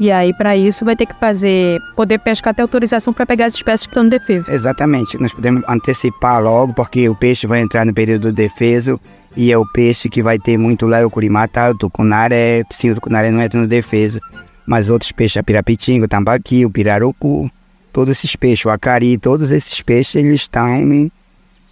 E 0.01 0.11
aí, 0.11 0.35
para 0.35 0.57
isso, 0.57 0.85
vai 0.85 0.97
ter 0.97 1.07
que 1.07 1.15
fazer, 1.15 1.81
poder 1.95 2.19
pescar 2.19 2.51
até 2.51 2.63
autorização 2.63 3.13
para 3.13 3.25
pegar 3.25 3.47
as 3.47 3.55
espécies 3.55 3.87
que 3.87 3.93
estão 3.93 4.03
no 4.03 4.11
defeso. 4.11 4.51
Exatamente. 4.51 5.17
Nós 5.19 5.33
podemos 5.33 5.63
antecipar 5.69 6.43
logo, 6.43 6.75
porque 6.75 7.09
o 7.09 7.15
peixe 7.15 7.47
vai 7.47 7.61
entrar 7.61 7.87
no 7.87 7.95
período 7.95 8.23
do 8.23 8.33
defeso 8.33 9.01
e 9.37 9.53
é 9.53 9.57
o 9.57 9.65
peixe 9.73 10.09
que 10.09 10.21
vai 10.21 10.37
ter 10.37 10.59
muito 10.59 10.85
lá, 10.85 11.07
o 11.07 11.11
curimata, 11.11 11.71
o 11.71 11.79
tucunaré, 11.79 12.65
sim, 12.73 12.91
o 12.91 12.97
tucunaré 12.97 13.31
não 13.31 13.41
entra 13.41 13.61
no 13.61 13.69
defeso, 13.69 14.21
mas 14.67 14.91
outros 14.91 15.13
peixes, 15.13 15.37
a 15.37 15.45
pirapitinga, 15.45 16.07
o 16.07 16.09
tambaqui, 16.09 16.67
o 16.67 16.71
pirarucu, 16.71 17.49
todos 17.93 18.17
esses 18.17 18.35
peixes, 18.35 18.65
o 18.65 18.71
acari, 18.71 19.17
todos 19.17 19.53
esses 19.53 19.81
peixes, 19.81 20.17
eles 20.17 20.41
estão 20.41 21.09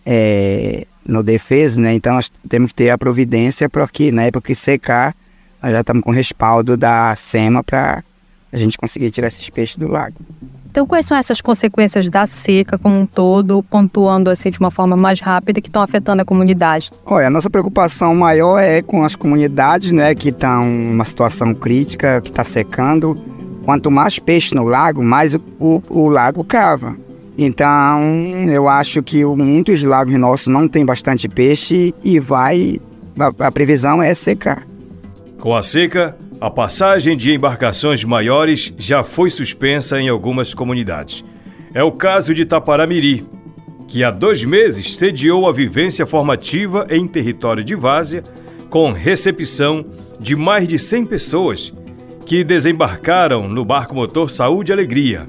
é, 0.07 0.87
no 1.07 1.23
defeso, 1.23 1.81
né? 1.81 1.95
Então 1.95 2.15
nós 2.15 2.31
temos 2.49 2.71
que 2.71 2.77
ter 2.77 2.91
a 2.91 2.99
providência 2.99 3.69
para 3.69 3.87
que 3.89 4.11
na 4.11 4.25
época 4.25 4.49
que 4.49 4.55
secar, 4.55 5.15
nós 5.63 5.73
já 5.73 5.81
estamos 5.81 6.03
com 6.03 6.11
respaldo 6.11 6.77
da 6.77 7.15
SEMA 7.17 7.63
para 7.63 8.03
a 8.53 8.57
gente 8.57 8.79
conseguir 8.79 9.11
tirar 9.11 9.29
esses 9.29 9.49
peixes 9.51 9.77
do 9.77 9.89
lago. 9.89 10.17
Então, 10.75 10.85
quais 10.89 11.07
são 11.07 11.17
essas 11.17 11.41
consequências 11.41 12.11
da 12.11 12.27
seca 12.27 12.77
como 12.77 12.99
um 12.99 13.07
todo, 13.07 13.63
pontuando 13.63 14.29
assim 14.29 14.51
de 14.51 14.59
uma 14.59 14.73
forma 14.73 14.97
mais 14.97 15.21
rápida, 15.21 15.61
que 15.61 15.69
estão 15.69 15.81
afetando 15.81 16.23
a 16.23 16.25
comunidade? 16.25 16.91
Olha, 17.07 17.29
a 17.29 17.31
nossa 17.31 17.49
preocupação 17.49 18.13
maior 18.17 18.59
é 18.59 18.83
com 18.83 19.05
as 19.05 19.15
comunidades, 19.15 19.93
né, 19.93 20.17
que 20.17 20.31
estão 20.31 20.67
numa 20.67 21.05
situação 21.05 21.55
crítica, 21.55 22.21
que 22.21 22.29
está 22.29 22.43
secando. 22.43 23.17
Quanto 23.65 23.89
mais 23.89 24.19
peixe 24.19 24.53
no 24.53 24.65
lago, 24.65 25.01
mais 25.01 25.35
o, 25.35 25.41
o, 25.61 25.83
o 25.89 26.09
lago 26.09 26.43
cava. 26.43 26.97
Então, 27.37 28.01
eu 28.49 28.69
acho 28.69 29.03
que 29.03 29.25
muitos 29.25 29.83
lagos 29.83 30.15
nossos 30.15 30.47
não 30.47 30.69
têm 30.69 30.85
bastante 30.85 31.29
peixe 31.29 31.95
e 32.03 32.21
vai. 32.21 32.81
A, 33.19 33.47
a 33.47 33.53
previsão 33.53 34.03
é 34.03 34.15
secar. 34.15 34.67
Com 35.39 35.55
a 35.55 35.63
seca, 35.63 36.17
a 36.41 36.51
passagem 36.51 37.17
de 37.17 37.33
embarcações 37.33 38.05
maiores 38.05 38.73
já 38.79 39.03
foi 39.03 39.31
suspensa 39.31 40.01
em 40.01 40.09
algumas 40.09 40.55
comunidades. 40.55 41.25
É 41.73 41.83
o 41.83 41.91
caso 41.91 42.35
de 42.35 42.45
Taparamiri, 42.45 43.27
que 43.89 44.05
há 44.05 44.11
dois 44.11 44.45
meses 44.45 44.97
sediou 44.97 45.49
a 45.49 45.53
vivência 45.53 46.07
formativa 46.07 46.87
em 46.89 47.07
território 47.07 47.65
de 47.65 47.75
Várzea, 47.75 48.23
com 48.71 48.93
recepção 48.93 49.85
de 50.21 50.37
mais 50.37 50.67
de 50.67 50.79
100 50.79 51.07
pessoas 51.07 51.73
que 52.25 52.43
desembarcaram 52.43 53.49
no 53.49 53.65
barco 53.65 53.95
motor 53.95 54.31
Saúde 54.31 54.71
e 54.71 54.73
Alegria. 54.73 55.27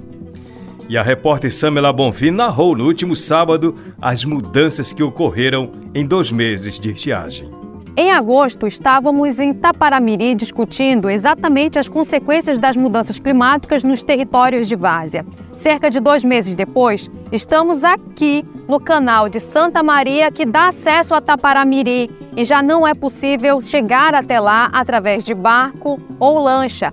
E 0.88 0.98
a 0.98 1.02
repórter 1.02 1.52
Samela 1.52 1.92
Bonfim 1.92 2.32
narrou 2.32 2.76
no 2.76 2.86
último 2.86 3.16
sábado 3.16 3.76
as 4.00 4.24
mudanças 4.24 4.94
que 4.94 5.02
ocorreram 5.02 5.72
em 5.96 6.06
dois 6.06 6.32
meses 6.32 6.80
de 6.80 6.92
estiagem. 6.92 7.50
Em 7.98 8.12
agosto, 8.12 8.68
estávamos 8.68 9.40
em 9.40 9.54
Taparamiri 9.54 10.36
discutindo 10.36 11.10
exatamente 11.10 11.80
as 11.80 11.88
consequências 11.88 12.60
das 12.60 12.76
mudanças 12.76 13.18
climáticas 13.18 13.86
nos 13.86 14.04
territórios 14.04 14.68
de 14.68 14.76
Várzea. 14.76 15.26
Cerca 15.54 15.90
de 15.90 16.02
dois 16.02 16.22
meses 16.22 16.56
depois, 16.56 17.10
estamos 17.32 17.86
aqui 17.86 18.44
no 18.68 18.82
canal 18.82 19.30
de 19.30 19.40
Santa 19.40 19.82
Maria 19.82 20.30
que 20.30 20.46
dá 20.46 20.68
acesso 20.68 21.16
a 21.16 21.22
Taparamiri 21.22 22.12
e 22.36 22.44
já 22.44 22.62
não 22.62 22.86
é 22.86 22.94
possível 22.94 23.62
chegar 23.62 24.14
até 24.14 24.42
lá 24.42 24.70
através 24.74 25.24
de 25.24 25.34
barco 25.34 25.98
ou 26.20 26.38
lancha. 26.38 26.92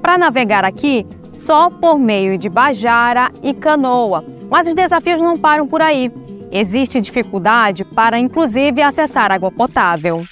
Para 0.00 0.16
navegar 0.16 0.64
aqui, 0.64 1.06
só 1.38 1.70
por 1.70 1.98
meio 1.98 2.36
de 2.36 2.48
bajara 2.48 3.30
e 3.42 3.54
canoa. 3.54 4.24
Mas 4.50 4.66
os 4.66 4.74
desafios 4.74 5.20
não 5.20 5.38
param 5.38 5.66
por 5.66 5.80
aí. 5.80 6.10
Existe 6.50 7.00
dificuldade 7.00 7.84
para, 7.84 8.18
inclusive, 8.18 8.82
acessar 8.82 9.30
água 9.30 9.50
potável. 9.50 10.24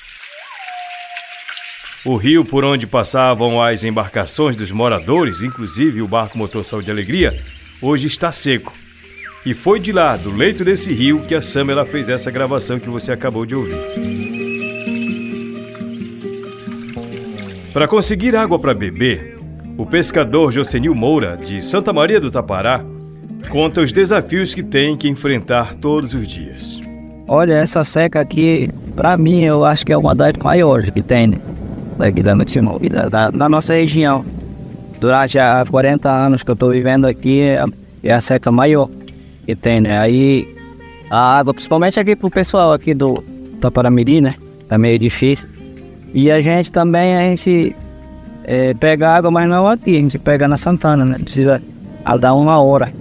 O 2.05 2.17
rio 2.17 2.45
por 2.45 2.65
onde 2.65 2.87
passavam 2.87 3.63
as 3.63 3.85
embarcações 3.85 4.57
dos 4.57 4.71
moradores, 4.71 5.43
inclusive 5.43 6.03
o 6.03 6.09
barco 6.09 6.39
motor 6.39 6.65
Saúde 6.65 6.89
e 6.89 6.93
Alegria, 6.93 7.37
hoje 7.81 8.07
está 8.07 8.31
seco. 8.33 8.73
E 9.45 9.55
foi 9.55 9.79
de 9.79 9.93
lá, 9.93 10.17
do 10.17 10.33
leito 10.33 10.65
desse 10.65 10.93
rio, 10.93 11.23
que 11.23 11.35
a 11.35 11.43
Samela 11.43 11.85
fez 11.85 12.09
essa 12.09 12.31
gravação 12.31 12.81
que 12.81 12.89
você 12.89 13.13
acabou 13.13 13.47
de 13.47 13.55
ouvir. 13.55 13.77
Para 17.73 17.87
conseguir 17.87 18.35
água 18.35 18.59
para 18.59 18.73
beber, 18.73 19.36
o 19.77 19.85
pescador 19.85 20.51
Josenil 20.51 20.95
Moura, 20.95 21.37
de 21.37 21.63
Santa 21.63 21.93
Maria 21.93 22.21
do 22.21 22.31
Tapará, 22.31 22.85
conta 23.51 23.81
os 23.81 23.93
desafios 23.93 24.55
que 24.55 24.63
tem 24.63 24.97
que 24.97 25.09
enfrentar 25.09 25.75
todos 25.75 26.15
os 26.15 26.27
dias. 26.27 26.81
Olha, 27.29 27.55
essa 27.55 27.85
seca 27.85 28.21
aqui, 28.21 28.71
para 28.95 29.17
mim, 29.17 29.43
eu 29.43 29.65
acho 29.65 29.85
que 29.85 29.93
é 29.93 29.97
uma 29.97 30.15
das 30.15 30.33
maiores 30.43 30.91
que 30.91 31.03
tem 31.03 31.27
né? 31.27 31.39
daqui 31.99 32.23
da, 32.23 32.35
da, 33.09 33.31
da 33.31 33.49
nossa 33.49 33.75
região 33.75 34.25
durante 35.01 35.39
há 35.39 35.65
40 35.69 36.11
anos 36.11 36.43
que 36.43 36.51
eu 36.51 36.55
estou 36.55 36.71
vivendo 36.71 37.07
aqui, 37.07 37.41
é, 37.41 37.65
é 38.03 38.13
a 38.13 38.21
seca 38.21 38.51
maior 38.51 38.89
que 39.45 39.55
tem, 39.55 39.81
né? 39.81 39.99
Aí 39.99 40.49
a 41.11 41.39
água, 41.39 41.53
principalmente 41.53 42.01
aqui 42.01 42.17
pro 42.17 42.31
pessoal 42.31 42.73
aqui 42.73 42.95
do 42.95 43.23
Taparamiri, 43.61 44.21
né? 44.21 44.35
Tá 44.69 44.79
meio 44.79 44.99
difícil. 44.99 45.49
E 46.15 46.31
a 46.31 46.41
gente 46.41 46.73
também, 46.73 47.17
a 47.17 47.21
gente 47.21 47.77
é, 48.47 48.73
pega 48.75 49.11
água, 49.11 49.31
mas 49.31 49.49
não 49.49 49.67
aqui, 49.67 49.97
a 49.97 50.01
gente 50.01 50.19
pega 50.19 50.47
na 50.47 50.57
Santana, 50.57 51.05
né? 51.05 51.19
Precisa 51.19 51.61
dar 52.21 52.35
uma 52.35 52.63
hora 52.63 52.93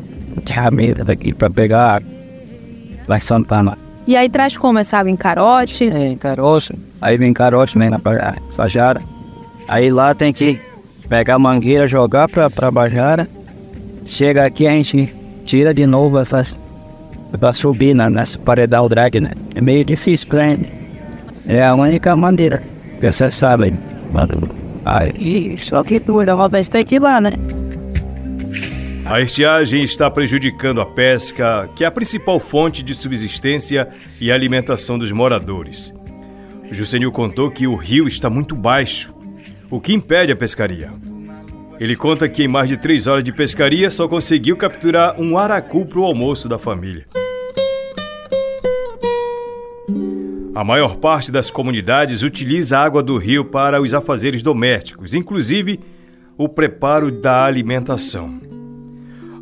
de 0.44 0.52
ramira 0.52 1.06
daqui 1.06 1.34
para 1.34 1.50
pegar 1.52 1.98
água 1.98 2.10
lá 3.08 3.18
em 3.18 3.22
Santana. 3.22 3.78
E 4.08 4.16
aí 4.16 4.28
traz 4.28 4.58
como 4.58 4.80
essa 4.80 4.98
água 4.98 5.12
em 5.12 5.16
carote? 5.16 5.88
É, 5.88 6.08
em 6.08 6.18
carote. 6.18 6.74
Aí 7.00 7.18
vem 7.18 7.32
carote, 7.32 7.78
vem 7.78 7.92
na 7.92 8.00
Sajara. 8.50 9.02
Aí 9.68 9.92
lá 9.92 10.16
tem 10.16 10.34
que 10.34 10.60
pegar 11.08 11.36
a 11.36 11.40
mangueira, 11.40 11.88
jogar 11.88 12.28
pra, 12.28 12.50
pra 12.50 12.72
Bajara. 12.72 13.28
Chega 14.06 14.46
aqui, 14.46 14.68
a 14.68 14.72
gente 14.72 15.16
tira 15.46 15.74
de 15.74 15.86
novo 15.86 16.20
essas. 16.20 16.58
pra 17.40 17.54
subir 17.54 17.94
na, 17.94 18.10
nessa 18.10 18.40
paredão 18.40 18.88
drag, 18.88 19.20
né? 19.20 19.32
É 19.54 19.62
meio 19.62 19.86
difícil 19.86 20.28
pra 20.28 20.48
gente. 20.50 20.72
É 21.48 21.64
a 21.64 21.76
única 21.76 22.16
maneira 22.16 22.64
que 23.00 23.12
você 23.12 23.30
sabe. 23.30 23.74
Aí, 24.86 25.58
só 25.58 25.84
que 25.84 26.00
tu 26.00 26.22
uma 26.22 26.48
vez 26.48 26.70
tem 26.70 26.86
que 26.86 26.96
ir 26.96 27.00
lá, 27.00 27.20
né? 27.20 27.32
A 29.06 29.22
estiagem 29.22 29.84
está 29.84 30.10
prejudicando 30.10 30.82
a 30.82 30.86
pesca, 30.86 31.70
que 31.76 31.84
é 31.84 31.88
a 31.88 31.92
principal 31.92 32.40
fonte 32.40 32.82
de 32.82 32.94
subsistência 32.96 33.88
e 34.20 34.32
alimentação 34.32 34.98
dos 34.98 35.12
moradores. 35.12 35.94
O 36.70 36.74
Jusenil 36.74 37.12
contou 37.12 37.52
que 37.52 37.68
o 37.68 37.76
rio 37.76 38.08
está 38.08 38.30
muito 38.30 38.56
baixo 38.56 39.14
o 39.70 39.80
que 39.80 39.94
impede 39.94 40.32
a 40.32 40.36
pescaria. 40.36 40.92
Ele 41.80 41.96
conta 41.96 42.30
que 42.30 42.44
em 42.44 42.48
mais 42.48 42.70
de 42.70 42.78
três 42.78 43.08
horas 43.08 43.24
de 43.24 43.32
pescaria 43.32 43.90
só 43.90 44.08
conseguiu 44.08 44.56
capturar 44.56 45.20
um 45.20 45.38
aracu 45.38 45.86
para 45.86 46.00
o 46.00 46.06
almoço 46.06 46.48
da 46.48 46.58
família. 46.58 47.06
A 50.56 50.64
maior 50.64 50.96
parte 50.96 51.34
das 51.34 51.50
comunidades 51.50 52.24
utiliza 52.24 52.80
a 52.80 52.84
água 52.86 53.04
do 53.04 53.18
rio 53.18 53.44
para 53.44 53.82
os 53.82 53.94
afazeres 53.94 54.42
domésticos, 54.42 55.14
inclusive 55.14 55.82
o 56.38 56.48
preparo 56.48 57.12
da 57.12 57.44
alimentação. 57.44 58.40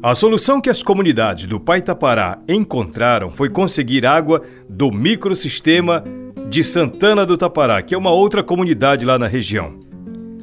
A 0.01 0.15
solução 0.15 0.59
que 0.59 0.71
as 0.71 0.81
comunidades 0.81 1.45
do 1.45 1.59
Paitapará 1.59 2.39
encontraram 2.49 3.29
foi 3.29 3.47
conseguir 3.47 4.07
água 4.07 4.41
do 4.67 4.91
microsistema 4.91 6.03
de 6.49 6.63
Santana 6.63 7.27
do 7.27 7.37
Tapará, 7.37 7.83
que 7.83 7.93
é 7.93 7.97
uma 7.97 8.11
outra 8.11 8.41
comunidade 8.41 9.05
lá 9.05 9.19
na 9.19 9.27
região. 9.27 9.79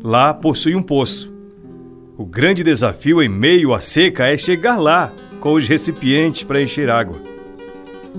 Lá 0.05 0.33
possui 0.33 0.77
um 0.77 0.83
poço. 0.83 1.35
O 2.17 2.25
grande 2.25 2.63
desafio 2.63 3.21
em 3.21 3.29
meio 3.29 3.75
à 3.75 3.81
seca 3.81 4.29
é 4.29 4.39
chegar 4.39 4.77
lá 4.77 5.13
com 5.41 5.53
os 5.55 5.67
recipientes 5.67 6.45
para 6.45 6.63
encher 6.63 6.89
água. 6.89 7.30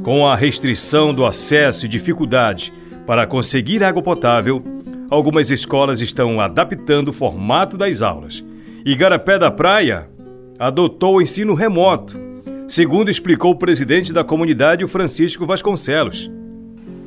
Com 0.03 0.27
a 0.27 0.35
restrição 0.35 1.13
do 1.13 1.25
acesso 1.25 1.85
e 1.85 1.89
dificuldade 1.89 2.73
para 3.05 3.27
conseguir 3.27 3.83
água 3.83 4.01
potável, 4.01 4.63
algumas 5.09 5.51
escolas 5.51 6.01
estão 6.01 6.39
adaptando 6.39 7.09
o 7.09 7.13
formato 7.13 7.77
das 7.77 8.01
aulas. 8.01 8.43
Igarapé 8.85 9.37
da 9.37 9.51
Praia 9.51 10.09
adotou 10.57 11.15
o 11.17 11.21
ensino 11.21 11.53
remoto, 11.53 12.19
segundo 12.67 13.11
explicou 13.11 13.51
o 13.51 13.57
presidente 13.57 14.11
da 14.13 14.23
comunidade, 14.23 14.83
o 14.83 14.87
Francisco 14.87 15.45
Vasconcelos. 15.45 16.31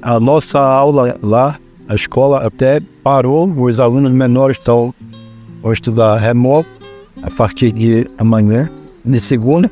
A 0.03 0.21
nossa 0.21 0.61
aula 0.61 1.19
lá 1.23 1.59
a 1.87 1.95
escola 1.95 2.47
até 2.47 2.81
parou, 3.03 3.47
os 3.47 3.79
alunos 3.79 4.11
menores 4.11 4.57
estão 4.57 4.95
a 5.63 5.73
estudar 5.73 6.17
remoto 6.17 6.69
a 7.23 7.31
partir 7.31 7.73
de 7.73 8.07
amanhã, 8.19 8.71
de 9.05 9.21
segunda. 9.21 9.71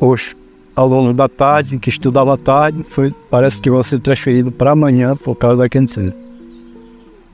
Os 0.00 0.34
alunos 0.76 1.16
da 1.16 1.28
tarde, 1.28 1.78
que 1.78 1.88
estudavam 1.88 2.34
à 2.34 2.36
tarde, 2.36 2.84
foi, 2.84 3.12
parece 3.30 3.60
que 3.60 3.70
vão 3.70 3.82
ser 3.82 3.98
transferidos 3.98 4.54
para 4.54 4.72
amanhã 4.72 5.16
por 5.16 5.34
causa 5.34 5.56
da 5.56 5.68
quentura. 5.68 6.14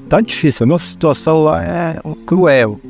Tá 0.09 0.21
difícil, 0.21 0.65
a 0.65 0.67
nossa 0.67 0.87
situação 0.87 1.43
lá 1.43 1.63
é 1.63 2.01
cruel. 2.27 2.81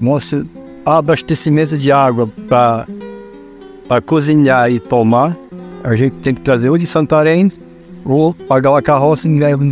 Nosso 0.00 0.46
abastecimento 0.86 1.76
de 1.76 1.90
água 1.90 2.28
para 2.48 4.00
cozinhar 4.06 4.70
e 4.70 4.78
tomar, 4.78 5.36
a 5.82 5.96
gente 5.96 6.16
tem 6.18 6.34
que 6.34 6.40
trazer 6.40 6.70
ou 6.70 6.78
de 6.78 6.86
Santarém 6.86 7.50
ou 8.04 8.32
pagar 8.32 8.70
uma 8.70 8.82
carroça 8.82 9.26
e 9.26 9.38
levar 9.38 9.64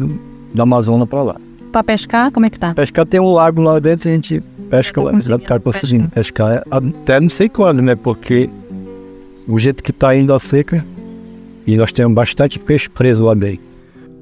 da 0.54 0.62
Amazônia 0.64 1.06
para 1.06 1.22
lá. 1.22 1.36
Para 1.70 1.84
pescar, 1.84 2.32
como 2.32 2.46
é 2.46 2.50
que 2.50 2.58
tá? 2.58 2.74
Pescar 2.74 3.06
tem 3.06 3.20
um 3.20 3.32
lago 3.32 3.60
lá 3.62 3.78
dentro 3.78 4.08
e 4.08 4.12
a 4.12 4.14
gente 4.14 4.42
pesca 4.70 5.00
lá. 5.00 5.12
Exato, 5.14 5.44
cara, 5.44 5.60
conseguindo 5.60 6.08
pescar 6.08 6.62
até 6.70 7.20
não 7.20 7.28
sei 7.28 7.48
quando, 7.48 7.82
né? 7.82 7.94
Porque 7.94 8.48
o 9.46 9.58
jeito 9.58 9.82
que 9.82 9.92
tá 9.92 10.16
indo 10.16 10.32
a 10.32 10.40
seca 10.40 10.84
e 11.66 11.76
nós 11.76 11.92
temos 11.92 12.14
bastante 12.14 12.58
peixe 12.58 12.88
preso 12.88 13.24
lá 13.24 13.34
bem. 13.34 13.60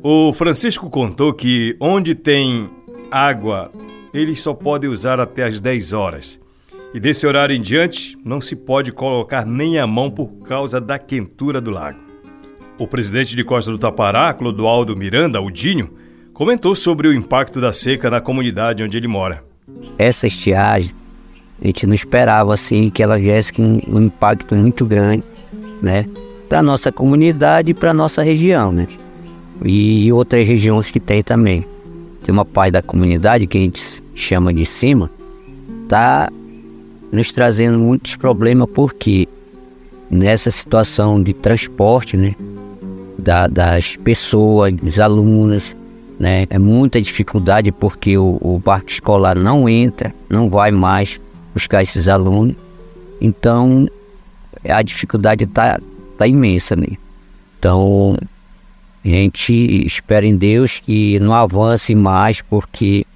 O 0.03 0.33
Francisco 0.33 0.91
contou 0.91 1.33
que 1.33 1.77
onde 1.81 2.15
tem 2.15 2.69
água, 3.11 3.71
eles 4.13 4.43
só 4.43 4.53
podem 4.53 4.91
usar 4.91 5.21
até 5.21 5.45
as 5.45 5.61
10 5.61 5.93
horas. 5.93 6.41
E 6.93 7.01
desse 7.01 7.27
horário 7.27 7.57
em 7.57 7.61
diante, 7.61 8.17
não 8.25 8.41
se 8.41 8.55
pode 8.55 8.93
colocar 8.93 9.45
nem 9.45 9.79
a 9.79 9.87
mão 9.87 10.11
por 10.11 10.29
causa 10.45 10.81
da 10.81 10.99
quentura 10.99 11.61
do 11.61 11.71
lago. 11.71 11.99
O 12.79 12.87
presidente 12.87 13.35
de 13.35 13.45
Costa 13.45 13.71
do 13.71 13.79
Tapará, 13.79 14.33
Clodoaldo 14.33 14.97
Miranda, 14.97 15.41
o 15.41 15.51
Dinho, 15.51 15.91
comentou 16.33 16.75
sobre 16.75 17.09
o 17.09 17.15
impacto 17.15 17.61
da 17.61 17.73
seca 17.73 18.11
na 18.11 18.21
comunidade 18.21 18.83
onde 18.83 18.97
ele 18.97 19.09
mora. 19.09 19.45
Essa 19.99 20.27
estiagem, 20.27 20.91
a 21.63 21.67
gente 21.67 21.87
não 21.87 21.95
esperava 21.95 22.53
assim 22.53 22.91
que 22.91 23.03
ela 23.03 23.19
viesse 23.19 23.53
com 23.53 23.81
um 23.87 24.03
impacto 24.03 24.55
muito 24.55 24.85
grande, 24.85 25.25
né, 25.83 26.07
para 26.49 26.63
nossa 26.63 26.93
comunidade 26.93 27.71
e 27.71 27.75
para 27.75 27.95
nossa 27.95 28.23
região, 28.23 28.73
né, 28.73 28.89
e 29.65 30.13
outras 30.13 30.47
regiões 30.47 30.89
que 30.89 31.01
tem 31.01 31.23
também. 31.23 31.65
Tem 32.23 32.33
uma 32.33 32.45
parte 32.45 32.73
da 32.73 32.83
comunidade 32.83 33.47
que 33.47 33.59
a 33.59 33.61
gente 33.61 34.03
chama 34.15 34.53
de 34.53 34.65
cima, 34.65 35.11
tá 35.89 36.31
nos 37.13 37.31
trazendo 37.33 37.79
muitos 37.79 38.17
problemas 38.17 38.69
porque 38.75 39.29
nessa 40.11 40.51
situação 40.51 41.23
de 41.23 41.33
transporte, 41.33 42.17
né, 42.17 42.35
da, 43.19 43.47
das 43.47 43.97
pessoas, 43.97 44.73
dos 44.75 44.99
alunos, 44.99 45.75
né? 46.19 46.47
É 46.51 46.59
muita 46.59 47.01
dificuldade 47.01 47.73
porque 47.73 48.17
o, 48.17 48.39
o 48.41 48.59
barco 48.59 48.89
escolar 48.89 49.37
não 49.37 49.69
entra, 49.69 50.15
não 50.29 50.49
vai 50.49 50.71
mais 50.71 51.21
buscar 51.55 51.83
esses 51.83 52.09
alunos. 52.09 52.57
Então 53.21 53.89
a 54.69 54.83
dificuldade 54.83 55.45
está 55.45 55.79
tá 56.17 56.27
imensa, 56.27 56.75
né? 56.75 56.89
Então, 57.59 58.17
a 59.05 59.09
gente 59.09 59.53
espera 59.87 60.27
em 60.27 60.37
Deus 60.37 60.81
que 60.85 61.19
não 61.21 61.35
avance 61.35 61.95
mais, 61.95 62.41
porque 62.43 63.07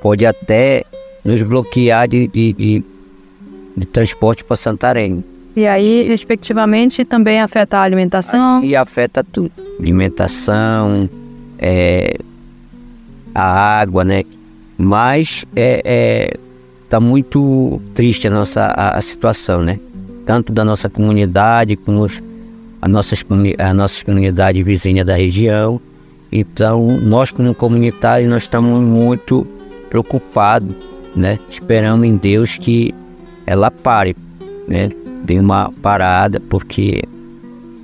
pode 0.00 0.24
até 0.24 0.84
nos 1.24 1.42
bloquear 1.42 2.08
de, 2.08 2.26
de, 2.28 2.52
de, 2.52 2.84
de 3.76 3.86
transporte 3.86 4.44
para 4.44 4.56
Santarém. 4.56 5.24
E 5.56 5.66
aí, 5.66 6.06
respectivamente, 6.06 7.04
também 7.04 7.40
afeta 7.40 7.78
a 7.78 7.82
alimentação? 7.82 8.62
E 8.62 8.76
afeta 8.76 9.24
tudo. 9.24 9.50
Alimentação, 9.78 11.08
é, 11.58 12.16
a 13.34 13.80
água, 13.80 14.04
né? 14.04 14.22
Mas 14.78 15.44
é, 15.54 15.82
é, 15.84 16.36
tá 16.90 16.98
muito 16.98 17.80
triste 17.94 18.26
a 18.26 18.30
nossa 18.30 18.62
a, 18.62 18.98
a 18.98 19.00
situação, 19.00 19.62
né? 19.62 19.78
Tanto 20.26 20.52
da 20.52 20.64
nossa 20.64 20.90
comunidade 20.90 21.76
como 21.76 22.04
a 22.82 22.88
nossas, 22.88 23.24
a 23.58 23.72
nossa 23.72 24.04
comunidade 24.04 24.62
vizinha 24.62 25.04
da 25.04 25.14
região. 25.14 25.80
Então, 26.32 26.86
nós 27.00 27.30
como 27.30 27.54
comunitários, 27.54 28.28
nós 28.28 28.42
estamos 28.42 28.80
muito 28.80 29.46
preocupados, 29.88 30.74
né? 31.14 31.38
Esperando 31.48 32.04
em 32.04 32.16
Deus 32.16 32.56
que 32.56 32.92
ela 33.46 33.70
pare, 33.70 34.16
né? 34.66 34.90
Dê 35.24 35.38
uma 35.38 35.70
parada, 35.80 36.40
porque 36.40 37.04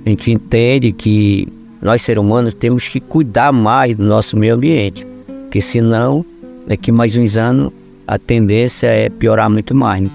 a 0.05 0.09
gente 0.09 0.31
entende 0.31 0.91
que 0.91 1.47
nós, 1.81 2.01
seres 2.01 2.21
humanos, 2.21 2.53
temos 2.53 2.87
que 2.89 2.99
cuidar 2.99 3.53
mais 3.53 3.95
do 3.95 4.03
nosso 4.03 4.35
meio 4.35 4.55
ambiente, 4.55 5.05
porque 5.43 5.61
senão, 5.61 6.25
daqui 6.67 6.91
mais 6.91 7.15
uns 7.15 7.37
anos, 7.37 7.71
a 8.07 8.17
tendência 8.17 8.87
é 8.87 9.09
piorar 9.09 9.49
muito 9.49 9.75
mais. 9.75 10.03
Né? 10.03 10.09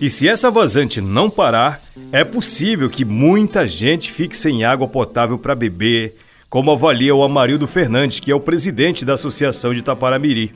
E 0.00 0.10
se 0.10 0.28
essa 0.28 0.50
vazante 0.50 1.00
não 1.00 1.30
parar, 1.30 1.80
é 2.12 2.24
possível 2.24 2.90
que 2.90 3.04
muita 3.04 3.66
gente 3.66 4.10
fique 4.12 4.36
sem 4.36 4.64
água 4.64 4.86
potável 4.86 5.38
para 5.38 5.54
beber, 5.54 6.16
como 6.50 6.70
avalia 6.70 7.14
o 7.14 7.22
Amarildo 7.22 7.66
Fernandes, 7.66 8.20
que 8.20 8.30
é 8.30 8.34
o 8.34 8.40
presidente 8.40 9.04
da 9.04 9.14
Associação 9.14 9.72
de 9.72 9.82
Taparamiri. 9.82 10.52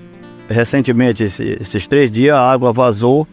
Recentemente, 0.49 1.23
esses 1.23 1.87
três 1.87 2.11
dias, 2.11 2.35
a 2.35 2.53
água 2.53 2.73
vazou 2.73 3.27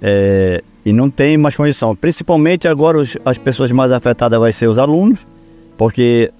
é, 0.00 0.62
e 0.84 0.92
não 0.92 1.10
tem 1.10 1.36
mais 1.36 1.56
condição. 1.56 1.96
Principalmente 1.96 2.68
agora, 2.68 2.98
os, 2.98 3.16
as 3.24 3.38
pessoas 3.38 3.72
mais 3.72 3.90
afetadas 3.90 4.38
vão 4.38 4.52
ser 4.52 4.68
os 4.68 4.78
alunos, 4.78 5.26
porque 5.76 6.30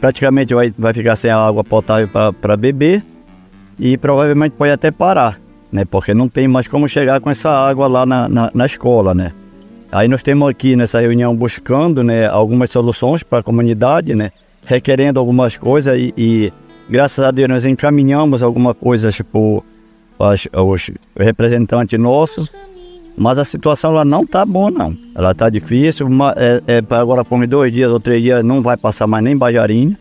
praticamente 0.00 0.54
vai, 0.54 0.72
vai 0.76 0.92
ficar 0.92 1.16
sem 1.16 1.30
água 1.30 1.62
potável 1.62 2.08
para 2.40 2.56
beber 2.56 3.04
e 3.78 3.96
provavelmente 3.96 4.52
pode 4.52 4.72
até 4.72 4.90
parar, 4.90 5.40
né? 5.70 5.84
Porque 5.84 6.12
não 6.12 6.28
tem 6.28 6.48
mais 6.48 6.66
como 6.66 6.88
chegar 6.88 7.20
com 7.20 7.30
essa 7.30 7.50
água 7.50 7.86
lá 7.86 8.04
na, 8.04 8.28
na, 8.28 8.50
na 8.52 8.66
escola, 8.66 9.14
né? 9.14 9.32
Aí 9.90 10.08
nós 10.08 10.22
temos 10.22 10.48
aqui 10.48 10.76
nessa 10.76 11.00
reunião 11.00 11.34
buscando 11.34 12.02
né, 12.04 12.26
algumas 12.26 12.70
soluções 12.70 13.22
para 13.22 13.38
a 13.38 13.42
comunidade, 13.42 14.14
né? 14.14 14.32
Requerendo 14.66 15.18
algumas 15.18 15.56
coisas 15.56 15.98
e, 15.98 16.12
e, 16.16 16.52
graças 16.90 17.24
a 17.24 17.30
Deus 17.30 17.48
nós 17.48 17.64
encaminhamos 17.64 18.42
alguma 18.42 18.74
coisa 18.74 19.10
tipo 19.10 19.64
os 20.18 20.90
representantes 21.16 21.98
nossos 21.98 22.50
mas 23.18 23.38
a 23.38 23.44
situação 23.44 23.92
lá 23.92 24.04
não 24.04 24.26
tá 24.26 24.46
boa, 24.46 24.70
não. 24.70 24.96
Ela 25.14 25.34
tá 25.34 25.50
difícil. 25.50 26.08
É, 26.36 26.78
é, 26.78 26.94
agora 26.94 27.24
por 27.24 27.44
dois 27.46 27.72
dias 27.72 27.90
ou 27.90 27.98
três 27.98 28.22
dias 28.22 28.44
não 28.44 28.62
vai 28.62 28.76
passar 28.76 29.06
mais 29.06 29.24
nem 29.24 29.36
Bajarinha. 29.36 29.98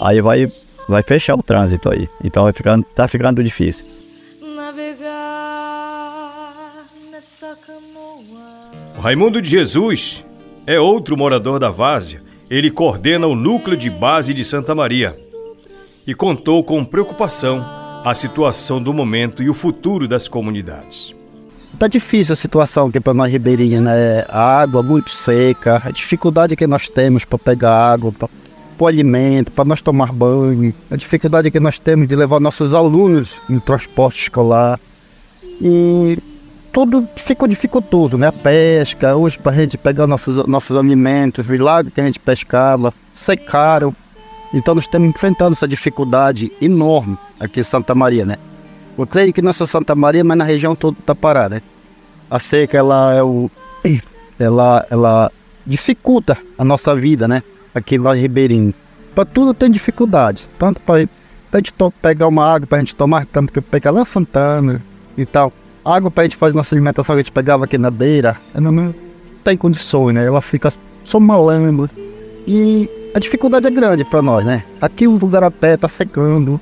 Aí 0.00 0.20
vai, 0.20 0.50
vai 0.88 1.02
fechar 1.02 1.34
o 1.34 1.42
trânsito 1.42 1.92
aí. 1.92 2.08
Então 2.24 2.44
vai 2.44 2.52
ficando, 2.52 2.84
tá 2.94 3.06
ficando 3.06 3.44
difícil. 3.44 3.84
O 8.96 9.00
Raimundo 9.00 9.40
de 9.40 9.50
Jesus 9.50 10.24
é 10.66 10.80
outro 10.80 11.16
morador 11.16 11.58
da 11.58 11.70
Várzea. 11.70 12.22
Ele 12.48 12.70
coordena 12.70 13.26
o 13.26 13.36
núcleo 13.36 13.76
de 13.76 13.88
base 13.88 14.34
de 14.34 14.44
Santa 14.44 14.74
Maria 14.74 15.16
e 16.06 16.14
contou 16.14 16.64
com 16.64 16.84
preocupação 16.84 17.64
a 18.04 18.14
situação 18.14 18.82
do 18.82 18.92
momento 18.94 19.42
e 19.42 19.50
o 19.50 19.54
futuro 19.54 20.08
das 20.08 20.26
comunidades. 20.26 21.14
Tá 21.80 21.88
difícil 21.88 22.34
a 22.34 22.36
situação 22.36 22.88
aqui 22.88 23.00
para 23.00 23.14
nós 23.14 23.32
ribeirinhos, 23.32 23.82
né? 23.82 24.26
A 24.28 24.60
água 24.60 24.82
muito 24.82 25.08
seca, 25.14 25.80
a 25.82 25.90
dificuldade 25.90 26.54
que 26.54 26.66
nós 26.66 26.90
temos 26.90 27.24
para 27.24 27.38
pegar 27.38 27.72
água, 27.72 28.12
para 28.12 28.28
o 28.78 28.86
alimento, 28.86 29.50
para 29.50 29.64
nós 29.64 29.80
tomar 29.80 30.12
banho, 30.12 30.74
a 30.90 30.96
dificuldade 30.96 31.50
que 31.50 31.58
nós 31.58 31.78
temos 31.78 32.06
de 32.06 32.14
levar 32.14 32.38
nossos 32.38 32.74
alunos 32.74 33.40
no 33.48 33.62
transporte 33.62 34.20
escolar. 34.20 34.78
E 35.58 36.18
tudo 36.70 37.08
ficou 37.16 37.48
dificultoso, 37.48 38.18
né? 38.18 38.26
A 38.26 38.32
pesca, 38.32 39.16
hoje 39.16 39.38
para 39.38 39.52
a 39.52 39.54
gente 39.54 39.78
pegar 39.78 40.06
nossos, 40.06 40.46
nossos 40.46 40.76
alimentos, 40.76 41.48
os 41.48 41.58
lagos 41.58 41.94
que 41.94 42.00
a 42.02 42.04
gente 42.04 42.20
pescava, 42.20 42.92
secaram. 43.14 43.96
Então 44.52 44.74
nós 44.74 44.84
estamos 44.84 45.08
enfrentando 45.08 45.52
essa 45.52 45.66
dificuldade 45.66 46.52
enorme 46.60 47.16
aqui 47.40 47.60
em 47.60 47.62
Santa 47.64 47.94
Maria, 47.94 48.26
né? 48.26 48.36
Eu 48.98 49.06
creio 49.06 49.32
que 49.32 49.40
nessa 49.40 49.66
Santa 49.66 49.94
Maria, 49.94 50.22
mas 50.22 50.36
na 50.36 50.44
região 50.44 50.76
toda 50.76 50.94
tá 51.06 51.14
parada. 51.14 51.54
Né? 51.54 51.62
A 52.30 52.38
seca, 52.38 52.78
ela 52.78 53.14
é 53.14 53.22
o. 53.22 53.50
Ela, 54.38 54.86
ela 54.88 55.32
dificulta 55.66 56.38
a 56.56 56.64
nossa 56.64 56.94
vida, 56.94 57.28
né? 57.28 57.42
Aqui 57.74 57.98
lá 57.98 58.16
em 58.16 58.20
Ribeirinho. 58.20 58.72
Para 59.14 59.26
tudo 59.26 59.52
tem 59.52 59.70
dificuldades. 59.70 60.48
Tanto 60.58 60.80
para 60.80 61.06
a 61.52 61.56
gente 61.58 61.74
pegar 62.00 62.26
uma 62.26 62.46
água 62.46 62.66
para 62.66 62.78
a 62.78 62.80
gente 62.80 62.94
tomar, 62.94 63.26
tanto 63.26 63.52
que 63.52 63.60
pegar 63.60 63.90
lá 63.90 64.04
Santana 64.04 64.80
e 65.18 65.26
tal. 65.26 65.52
Água 65.84 66.10
para 66.10 66.22
a 66.22 66.24
gente 66.24 66.36
fazer 66.36 66.54
nossa 66.54 66.74
alimentação 66.74 67.14
que 67.14 67.20
a 67.20 67.22
gente 67.22 67.32
pegava 67.32 67.64
aqui 67.64 67.76
na 67.76 67.90
beira, 67.90 68.36
não, 68.54 68.94
tem 69.44 69.56
condições, 69.56 70.14
né? 70.14 70.24
Ela 70.24 70.40
fica 70.40 70.72
só 71.04 71.20
malando. 71.20 71.90
E 72.46 72.88
a 73.14 73.18
dificuldade 73.18 73.66
é 73.66 73.70
grande 73.70 74.04
para 74.04 74.22
nós, 74.22 74.44
né? 74.44 74.64
Aqui 74.80 75.06
o 75.06 75.18
Garapé 75.26 75.76
tá 75.76 75.88
secando, 75.88 76.60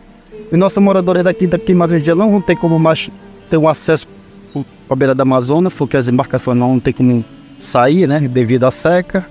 e 0.51 0.57
nossos 0.57 0.83
moradores 0.83 1.23
daqui, 1.23 1.47
daqui 1.47 1.75
mais 1.75 1.91
região 1.91 2.17
não 2.17 2.31
vão 2.31 2.41
ter 2.41 2.57
como 2.57 2.79
mais 2.79 3.11
ter 3.51 3.57
um 3.57 3.69
acesso 3.69 4.07
para 4.89 4.95
a 4.95 4.97
beira 4.97 5.15
da 5.15 5.23
Amazônia, 5.23 5.71
porque 5.71 5.97
as 5.97 6.09
embarcações 6.09 6.59
não 6.59 6.81
ter 6.81 6.95
como 6.95 7.25
sair, 7.61 8.09
né, 8.09 8.21
devido 8.21 8.65
à 8.65 8.71
seca. 8.71 9.27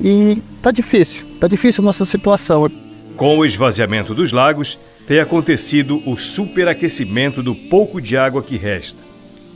E 0.00 0.42
tá 0.62 0.70
difícil, 0.70 1.26
tá 1.38 1.46
difícil 1.46 1.82
a 1.82 1.84
nossa 1.84 2.04
situação. 2.04 2.68
Com 3.16 3.38
o 3.38 3.44
esvaziamento 3.44 4.14
dos 4.14 4.32
lagos, 4.32 4.78
tem 5.06 5.20
acontecido 5.20 6.02
o 6.06 6.16
superaquecimento 6.16 7.42
do 7.42 7.54
pouco 7.54 8.00
de 8.00 8.16
água 8.16 8.42
que 8.42 8.56
resta. 8.56 9.00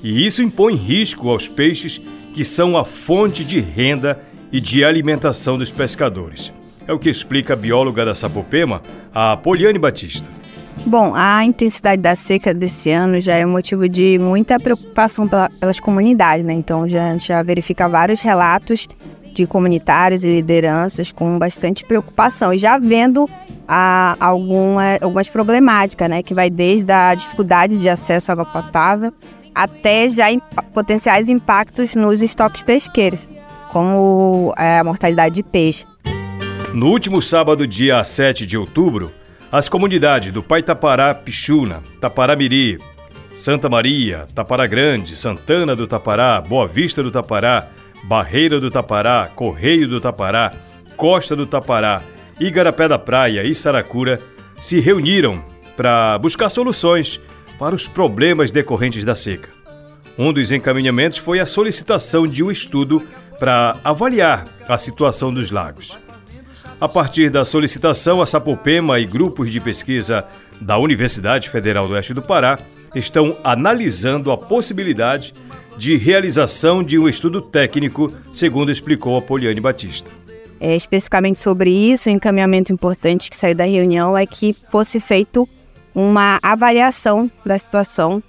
E 0.02 0.26
isso 0.26 0.42
impõe 0.42 0.74
risco 0.74 1.30
aos 1.30 1.48
peixes 1.48 2.00
que 2.34 2.44
são 2.44 2.76
a 2.76 2.84
fonte 2.84 3.42
de 3.42 3.58
renda 3.58 4.20
e 4.52 4.60
de 4.60 4.84
alimentação 4.84 5.56
dos 5.56 5.72
pescadores. 5.72 6.52
É 6.86 6.92
o 6.92 6.98
que 6.98 7.08
explica 7.08 7.54
a 7.54 7.56
bióloga 7.56 8.04
da 8.04 8.14
Sapopema, 8.14 8.82
a 9.12 9.36
Poliane 9.36 9.78
Batista. 9.78 10.30
Bom, 10.86 11.12
a 11.16 11.44
intensidade 11.44 12.00
da 12.00 12.14
seca 12.14 12.54
desse 12.54 12.92
ano 12.92 13.18
já 13.18 13.34
é 13.34 13.44
motivo 13.44 13.88
de 13.88 14.20
muita 14.20 14.60
preocupação 14.60 15.28
pelas 15.58 15.80
comunidades, 15.80 16.46
né? 16.46 16.52
Então 16.52 16.86
já, 16.86 17.08
a 17.08 17.12
gente 17.12 17.26
já 17.26 17.42
verifica 17.42 17.88
vários 17.88 18.20
relatos 18.20 18.86
de 19.34 19.48
comunitários 19.48 20.22
e 20.22 20.28
lideranças 20.28 21.10
com 21.10 21.36
bastante 21.40 21.84
preocupação 21.84 22.54
e 22.54 22.58
já 22.58 22.78
vendo 22.78 23.28
a, 23.66 24.16
alguma, 24.20 24.96
algumas 25.00 25.28
problemáticas, 25.28 26.08
né? 26.08 26.22
Que 26.22 26.32
vai 26.32 26.48
desde 26.48 26.92
a 26.92 27.16
dificuldade 27.16 27.78
de 27.78 27.88
acesso 27.88 28.30
à 28.30 28.34
água 28.34 28.44
potável 28.44 29.12
até 29.52 30.08
já 30.08 30.30
imp 30.30 30.44
potenciais 30.72 31.28
impactos 31.28 31.96
nos 31.96 32.22
estoques 32.22 32.62
pesqueiros, 32.62 33.26
como 33.72 34.54
é, 34.56 34.78
a 34.78 34.84
mortalidade 34.84 35.34
de 35.34 35.42
peixe. 35.42 35.84
No 36.72 36.90
último 36.90 37.20
sábado, 37.20 37.66
dia 37.66 38.04
7 38.04 38.46
de 38.46 38.56
outubro, 38.56 39.10
as 39.50 39.68
comunidades 39.68 40.32
do 40.32 40.42
Paitapará 40.42 41.14
Pichuna, 41.14 41.82
Taparamiri, 42.00 42.78
Santa 43.34 43.68
Maria, 43.68 44.26
Tapará 44.34 44.66
Grande, 44.66 45.14
Santana 45.14 45.76
do 45.76 45.86
Tapará, 45.86 46.40
Boa 46.40 46.66
Vista 46.66 47.02
do 47.02 47.10
Tapará, 47.10 47.68
Barreira 48.04 48.58
do 48.58 48.70
Tapará, 48.70 49.30
Correio 49.34 49.88
do 49.88 50.00
Tapará, 50.00 50.52
Costa 50.96 51.36
do 51.36 51.46
Tapará, 51.46 52.02
Igarapé 52.40 52.88
da 52.88 52.98
Praia 52.98 53.44
e 53.44 53.54
Saracura 53.54 54.20
se 54.60 54.80
reuniram 54.80 55.44
para 55.76 56.18
buscar 56.18 56.48
soluções 56.48 57.20
para 57.58 57.74
os 57.74 57.86
problemas 57.86 58.50
decorrentes 58.50 59.04
da 59.04 59.14
seca. 59.14 59.48
Um 60.18 60.32
dos 60.32 60.50
encaminhamentos 60.50 61.18
foi 61.18 61.40
a 61.40 61.46
solicitação 61.46 62.26
de 62.26 62.42
um 62.42 62.50
estudo 62.50 63.06
para 63.38 63.76
avaliar 63.84 64.46
a 64.66 64.78
situação 64.78 65.32
dos 65.32 65.50
lagos. 65.50 65.96
A 66.78 66.86
partir 66.86 67.30
da 67.30 67.42
solicitação, 67.42 68.20
a 68.20 68.26
Sapopema 68.26 69.00
e 69.00 69.06
grupos 69.06 69.50
de 69.50 69.58
pesquisa 69.60 70.26
da 70.60 70.76
Universidade 70.76 71.48
Federal 71.48 71.88
do 71.88 71.94
Oeste 71.94 72.12
do 72.12 72.20
Pará 72.20 72.58
estão 72.94 73.34
analisando 73.42 74.30
a 74.30 74.36
possibilidade 74.36 75.32
de 75.78 75.96
realização 75.96 76.84
de 76.84 76.98
um 76.98 77.08
estudo 77.08 77.40
técnico, 77.40 78.12
segundo 78.30 78.70
explicou 78.70 79.16
a 79.16 79.22
Poliane 79.22 79.58
Batista. 79.58 80.10
É, 80.60 80.76
especificamente 80.76 81.40
sobre 81.40 81.70
isso, 81.70 82.10
o 82.10 82.12
encaminhamento 82.12 82.72
importante 82.72 83.30
que 83.30 83.36
saiu 83.36 83.54
da 83.54 83.64
reunião 83.64 84.16
é 84.16 84.26
que 84.26 84.54
fosse 84.70 85.00
feito 85.00 85.48
uma 85.94 86.38
avaliação 86.42 87.30
da 87.44 87.58
situação 87.58 88.22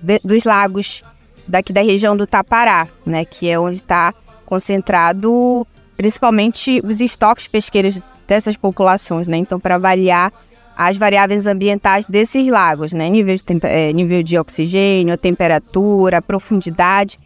de, 0.00 0.18
dos 0.24 0.44
lagos 0.44 1.02
daqui 1.46 1.70
da 1.70 1.82
região 1.82 2.16
do 2.16 2.26
Tapará, 2.26 2.88
né, 3.04 3.26
que 3.26 3.48
é 3.48 3.58
onde 3.58 3.76
está 3.76 4.14
concentrado 4.46 5.66
principalmente 6.00 6.80
os 6.82 6.98
estoques 6.98 7.46
pesqueiros 7.46 8.00
dessas 8.26 8.56
populações, 8.56 9.28
né? 9.28 9.36
Então, 9.36 9.60
para 9.60 9.74
avaliar 9.74 10.32
as 10.74 10.96
variáveis 10.96 11.46
ambientais 11.46 12.06
desses 12.06 12.48
lagos, 12.48 12.94
né? 12.94 13.06
Nível 13.10 13.36
de, 13.36 13.42
é, 13.64 13.92
nível 13.92 14.22
de 14.22 14.38
oxigênio, 14.38 15.18
temperatura, 15.18 16.22
profundidade, 16.22 17.18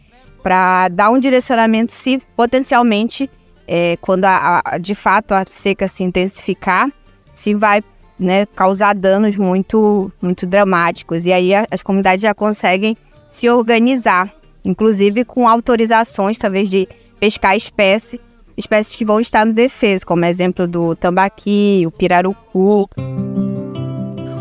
para 0.43 0.89
dar 0.89 1.09
um 1.09 1.17
direcionamento 1.17 1.93
se 1.93 2.21
potencialmente, 2.35 3.29
é, 3.65 3.97
quando 4.01 4.25
a, 4.25 4.61
a, 4.65 4.77
de 4.77 4.93
fato 4.93 5.31
a 5.31 5.45
seca 5.47 5.87
se 5.87 6.03
intensificar, 6.03 6.91
se 7.31 7.53
vai 7.53 7.81
né, 8.19 8.45
causar 8.47 8.93
danos 8.93 9.37
muito, 9.37 10.11
muito 10.21 10.45
dramáticos. 10.45 11.25
E 11.25 11.31
aí 11.31 11.55
a, 11.55 11.65
as 11.71 11.81
comunidades 11.81 12.23
já 12.23 12.33
conseguem 12.33 12.97
se 13.31 13.49
organizar, 13.49 14.29
inclusive 14.65 15.23
com 15.23 15.47
autorizações, 15.47 16.37
talvez, 16.37 16.69
de 16.69 16.89
pescar 17.21 17.55
espécie 17.55 18.19
espécies 18.57 18.95
que 18.95 19.05
vão 19.05 19.19
estar 19.19 19.45
no 19.45 19.53
defeso, 19.53 20.05
como 20.05 20.25
exemplo 20.25 20.67
do 20.67 20.95
tambaqui, 20.95 21.83
o 21.85 21.91
pirarucu. 21.91 22.89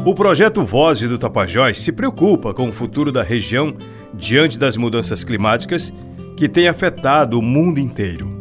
O 0.04 0.14
projeto 0.14 0.62
Vozes 0.62 1.08
do 1.08 1.18
Tapajós 1.18 1.80
se 1.80 1.90
preocupa 1.90 2.52
com 2.52 2.68
o 2.68 2.72
futuro 2.72 3.10
da 3.10 3.22
região 3.22 3.74
diante 4.12 4.58
das 4.58 4.76
mudanças 4.76 5.24
climáticas 5.24 5.92
que 6.36 6.48
têm 6.48 6.68
afetado 6.68 7.38
o 7.38 7.42
mundo 7.42 7.80
inteiro. 7.80 8.32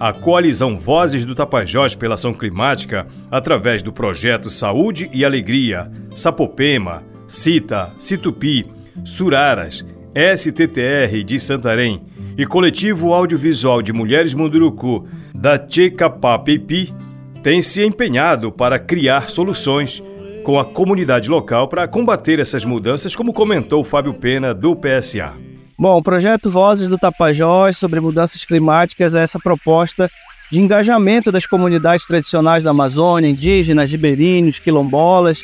A 0.00 0.12
coalizão 0.12 0.76
Vozes 0.76 1.24
do 1.24 1.34
Tapajós 1.34 1.94
pela 1.94 2.16
Ação 2.16 2.34
Climática, 2.34 3.06
através 3.30 3.82
do 3.82 3.92
projeto 3.92 4.50
Saúde 4.50 5.08
e 5.12 5.24
Alegria, 5.24 5.88
Sapopema, 6.12 7.04
Cita, 7.28 7.92
Situpi, 8.00 8.66
Suraras, 9.04 9.86
STTR 10.36 11.22
de 11.24 11.38
Santarém 11.38 12.02
e 12.36 12.46
Coletivo 12.46 13.12
Audiovisual 13.12 13.82
de 13.82 13.92
Mulheres 13.92 14.34
Munduruku 14.34 15.06
da 15.34 15.58
Tchekapapeipi 15.58 16.92
tem 17.42 17.60
se 17.60 17.84
empenhado 17.84 18.52
para 18.52 18.78
criar 18.78 19.28
soluções 19.28 20.02
com 20.44 20.58
a 20.58 20.64
comunidade 20.64 21.28
local 21.28 21.68
para 21.68 21.86
combater 21.86 22.38
essas 22.38 22.64
mudanças, 22.64 23.14
como 23.14 23.32
comentou 23.32 23.84
Fábio 23.84 24.14
Pena, 24.14 24.54
do 24.54 24.74
PSA. 24.74 25.34
Bom, 25.78 25.96
o 25.96 26.02
projeto 26.02 26.50
Vozes 26.50 26.88
do 26.88 26.98
Tapajós 26.98 27.76
sobre 27.76 28.00
mudanças 28.00 28.44
climáticas 28.44 29.14
é 29.14 29.22
essa 29.22 29.38
proposta 29.38 30.10
de 30.50 30.60
engajamento 30.60 31.32
das 31.32 31.46
comunidades 31.46 32.06
tradicionais 32.06 32.62
da 32.62 32.70
Amazônia, 32.70 33.28
indígenas, 33.28 33.90
ribeirinhos, 33.90 34.58
quilombolas, 34.58 35.42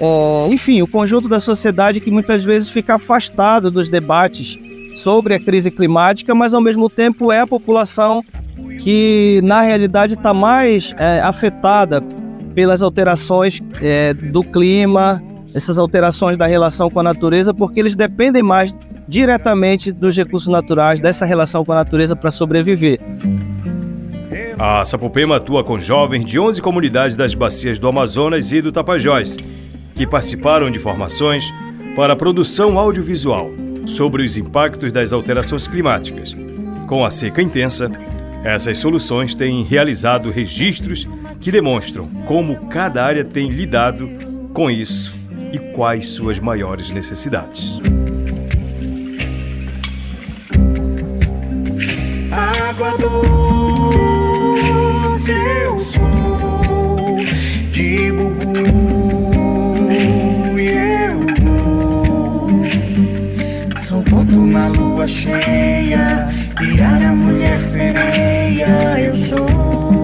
é, 0.00 0.52
enfim, 0.52 0.82
o 0.82 0.86
conjunto 0.86 1.28
da 1.28 1.40
sociedade 1.40 2.00
que 2.00 2.10
muitas 2.10 2.44
vezes 2.44 2.68
fica 2.68 2.96
afastado 2.96 3.70
dos 3.70 3.88
debates 3.88 4.58
sobre 4.98 5.34
a 5.34 5.40
crise 5.40 5.70
climática, 5.70 6.34
mas 6.34 6.54
ao 6.54 6.60
mesmo 6.60 6.90
tempo 6.90 7.32
é 7.32 7.40
a 7.40 7.46
população 7.46 8.22
que 8.80 9.40
na 9.44 9.62
realidade 9.62 10.14
está 10.14 10.34
mais 10.34 10.94
é, 10.98 11.20
afetada 11.20 12.02
pelas 12.54 12.82
alterações 12.82 13.60
é, 13.80 14.12
do 14.14 14.42
clima, 14.42 15.22
essas 15.54 15.78
alterações 15.78 16.36
da 16.36 16.46
relação 16.46 16.90
com 16.90 17.00
a 17.00 17.02
natureza, 17.02 17.54
porque 17.54 17.80
eles 17.80 17.94
dependem 17.94 18.42
mais 18.42 18.74
diretamente 19.06 19.90
dos 19.90 20.16
recursos 20.16 20.48
naturais, 20.48 21.00
dessa 21.00 21.24
relação 21.24 21.64
com 21.64 21.72
a 21.72 21.76
natureza 21.76 22.14
para 22.14 22.30
sobreviver. 22.30 22.98
A 24.58 24.84
Sapopema 24.84 25.36
atua 25.36 25.62
com 25.62 25.80
jovens 25.80 26.26
de 26.26 26.38
11 26.38 26.60
comunidades 26.60 27.16
das 27.16 27.32
bacias 27.32 27.78
do 27.78 27.88
Amazonas 27.88 28.52
e 28.52 28.60
do 28.60 28.72
Tapajós, 28.72 29.36
que 29.94 30.06
participaram 30.06 30.70
de 30.70 30.78
formações 30.78 31.52
para 31.94 32.12
a 32.12 32.16
produção 32.16 32.78
audiovisual 32.78 33.50
sobre 33.88 34.22
os 34.22 34.36
impactos 34.36 34.92
das 34.92 35.12
alterações 35.12 35.66
climáticas. 35.66 36.38
Com 36.86 37.04
a 37.04 37.10
seca 37.10 37.42
intensa, 37.42 37.90
essas 38.44 38.78
soluções 38.78 39.34
têm 39.34 39.64
realizado 39.64 40.30
registros 40.30 41.08
que 41.40 41.50
demonstram 41.50 42.06
como 42.26 42.68
cada 42.68 43.04
área 43.04 43.24
tem 43.24 43.50
lidado 43.50 44.08
com 44.52 44.70
isso 44.70 45.14
e 45.52 45.58
quais 45.58 46.10
suas 46.10 46.38
maiores 46.38 46.90
necessidades. 46.90 47.80
Água 52.30 52.92
doce 55.08 55.32
eu 55.32 55.80
sou 55.80 57.16
de 57.70 58.07
Na 64.46 64.68
lua 64.68 65.06
cheia 65.06 66.28
Virar 66.60 67.02
a 67.02 67.12
mulher 67.12 67.60
sereia 67.60 69.00
eu 69.00 69.14
sou. 69.14 69.97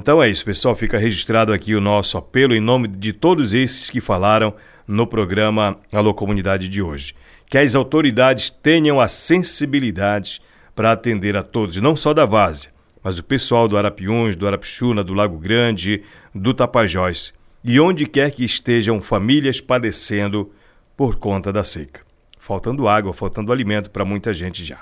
Então 0.00 0.22
é 0.22 0.30
isso, 0.30 0.46
pessoal. 0.46 0.74
Fica 0.74 0.96
registrado 0.96 1.52
aqui 1.52 1.74
o 1.74 1.80
nosso 1.80 2.16
apelo 2.16 2.54
em 2.54 2.60
nome 2.60 2.88
de 2.88 3.12
todos 3.12 3.52
esses 3.52 3.90
que 3.90 4.00
falaram 4.00 4.54
no 4.88 5.06
programa 5.06 5.76
Alô 5.92 6.14
Comunidade 6.14 6.70
de 6.70 6.80
hoje. 6.80 7.12
Que 7.50 7.58
as 7.58 7.74
autoridades 7.74 8.48
tenham 8.48 8.98
a 8.98 9.06
sensibilidade 9.06 10.40
para 10.74 10.92
atender 10.92 11.36
a 11.36 11.42
todos, 11.42 11.76
não 11.76 11.94
só 11.94 12.14
da 12.14 12.24
Várzea, 12.24 12.70
mas 13.04 13.18
o 13.18 13.22
pessoal 13.22 13.68
do 13.68 13.76
Arapiuns, 13.76 14.36
do 14.36 14.46
Arapixuna, 14.46 15.04
do 15.04 15.12
Lago 15.12 15.36
Grande, 15.36 16.02
do 16.34 16.54
Tapajós 16.54 17.34
e 17.62 17.78
onde 17.78 18.06
quer 18.06 18.30
que 18.30 18.42
estejam 18.42 19.02
famílias 19.02 19.60
padecendo 19.60 20.50
por 20.96 21.16
conta 21.16 21.52
da 21.52 21.62
seca. 21.62 22.00
Faltando 22.38 22.88
água, 22.88 23.12
faltando 23.12 23.52
alimento 23.52 23.90
para 23.90 24.06
muita 24.06 24.32
gente 24.32 24.64
já. 24.64 24.78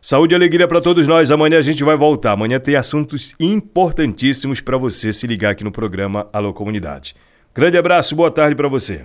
Saúde 0.00 0.32
e 0.32 0.36
alegria 0.36 0.68
para 0.68 0.80
todos 0.80 1.06
nós. 1.08 1.30
Amanhã 1.30 1.58
a 1.58 1.62
gente 1.62 1.82
vai 1.82 1.96
voltar. 1.96 2.32
Amanhã 2.32 2.60
tem 2.60 2.76
assuntos 2.76 3.34
importantíssimos 3.40 4.60
para 4.60 4.76
você 4.76 5.12
se 5.12 5.26
ligar 5.26 5.50
aqui 5.50 5.64
no 5.64 5.72
programa 5.72 6.28
Alô 6.32 6.54
Comunidade. 6.54 7.16
Grande 7.54 7.76
abraço, 7.76 8.14
boa 8.14 8.30
tarde 8.30 8.54
para 8.54 8.68
você. 8.68 9.04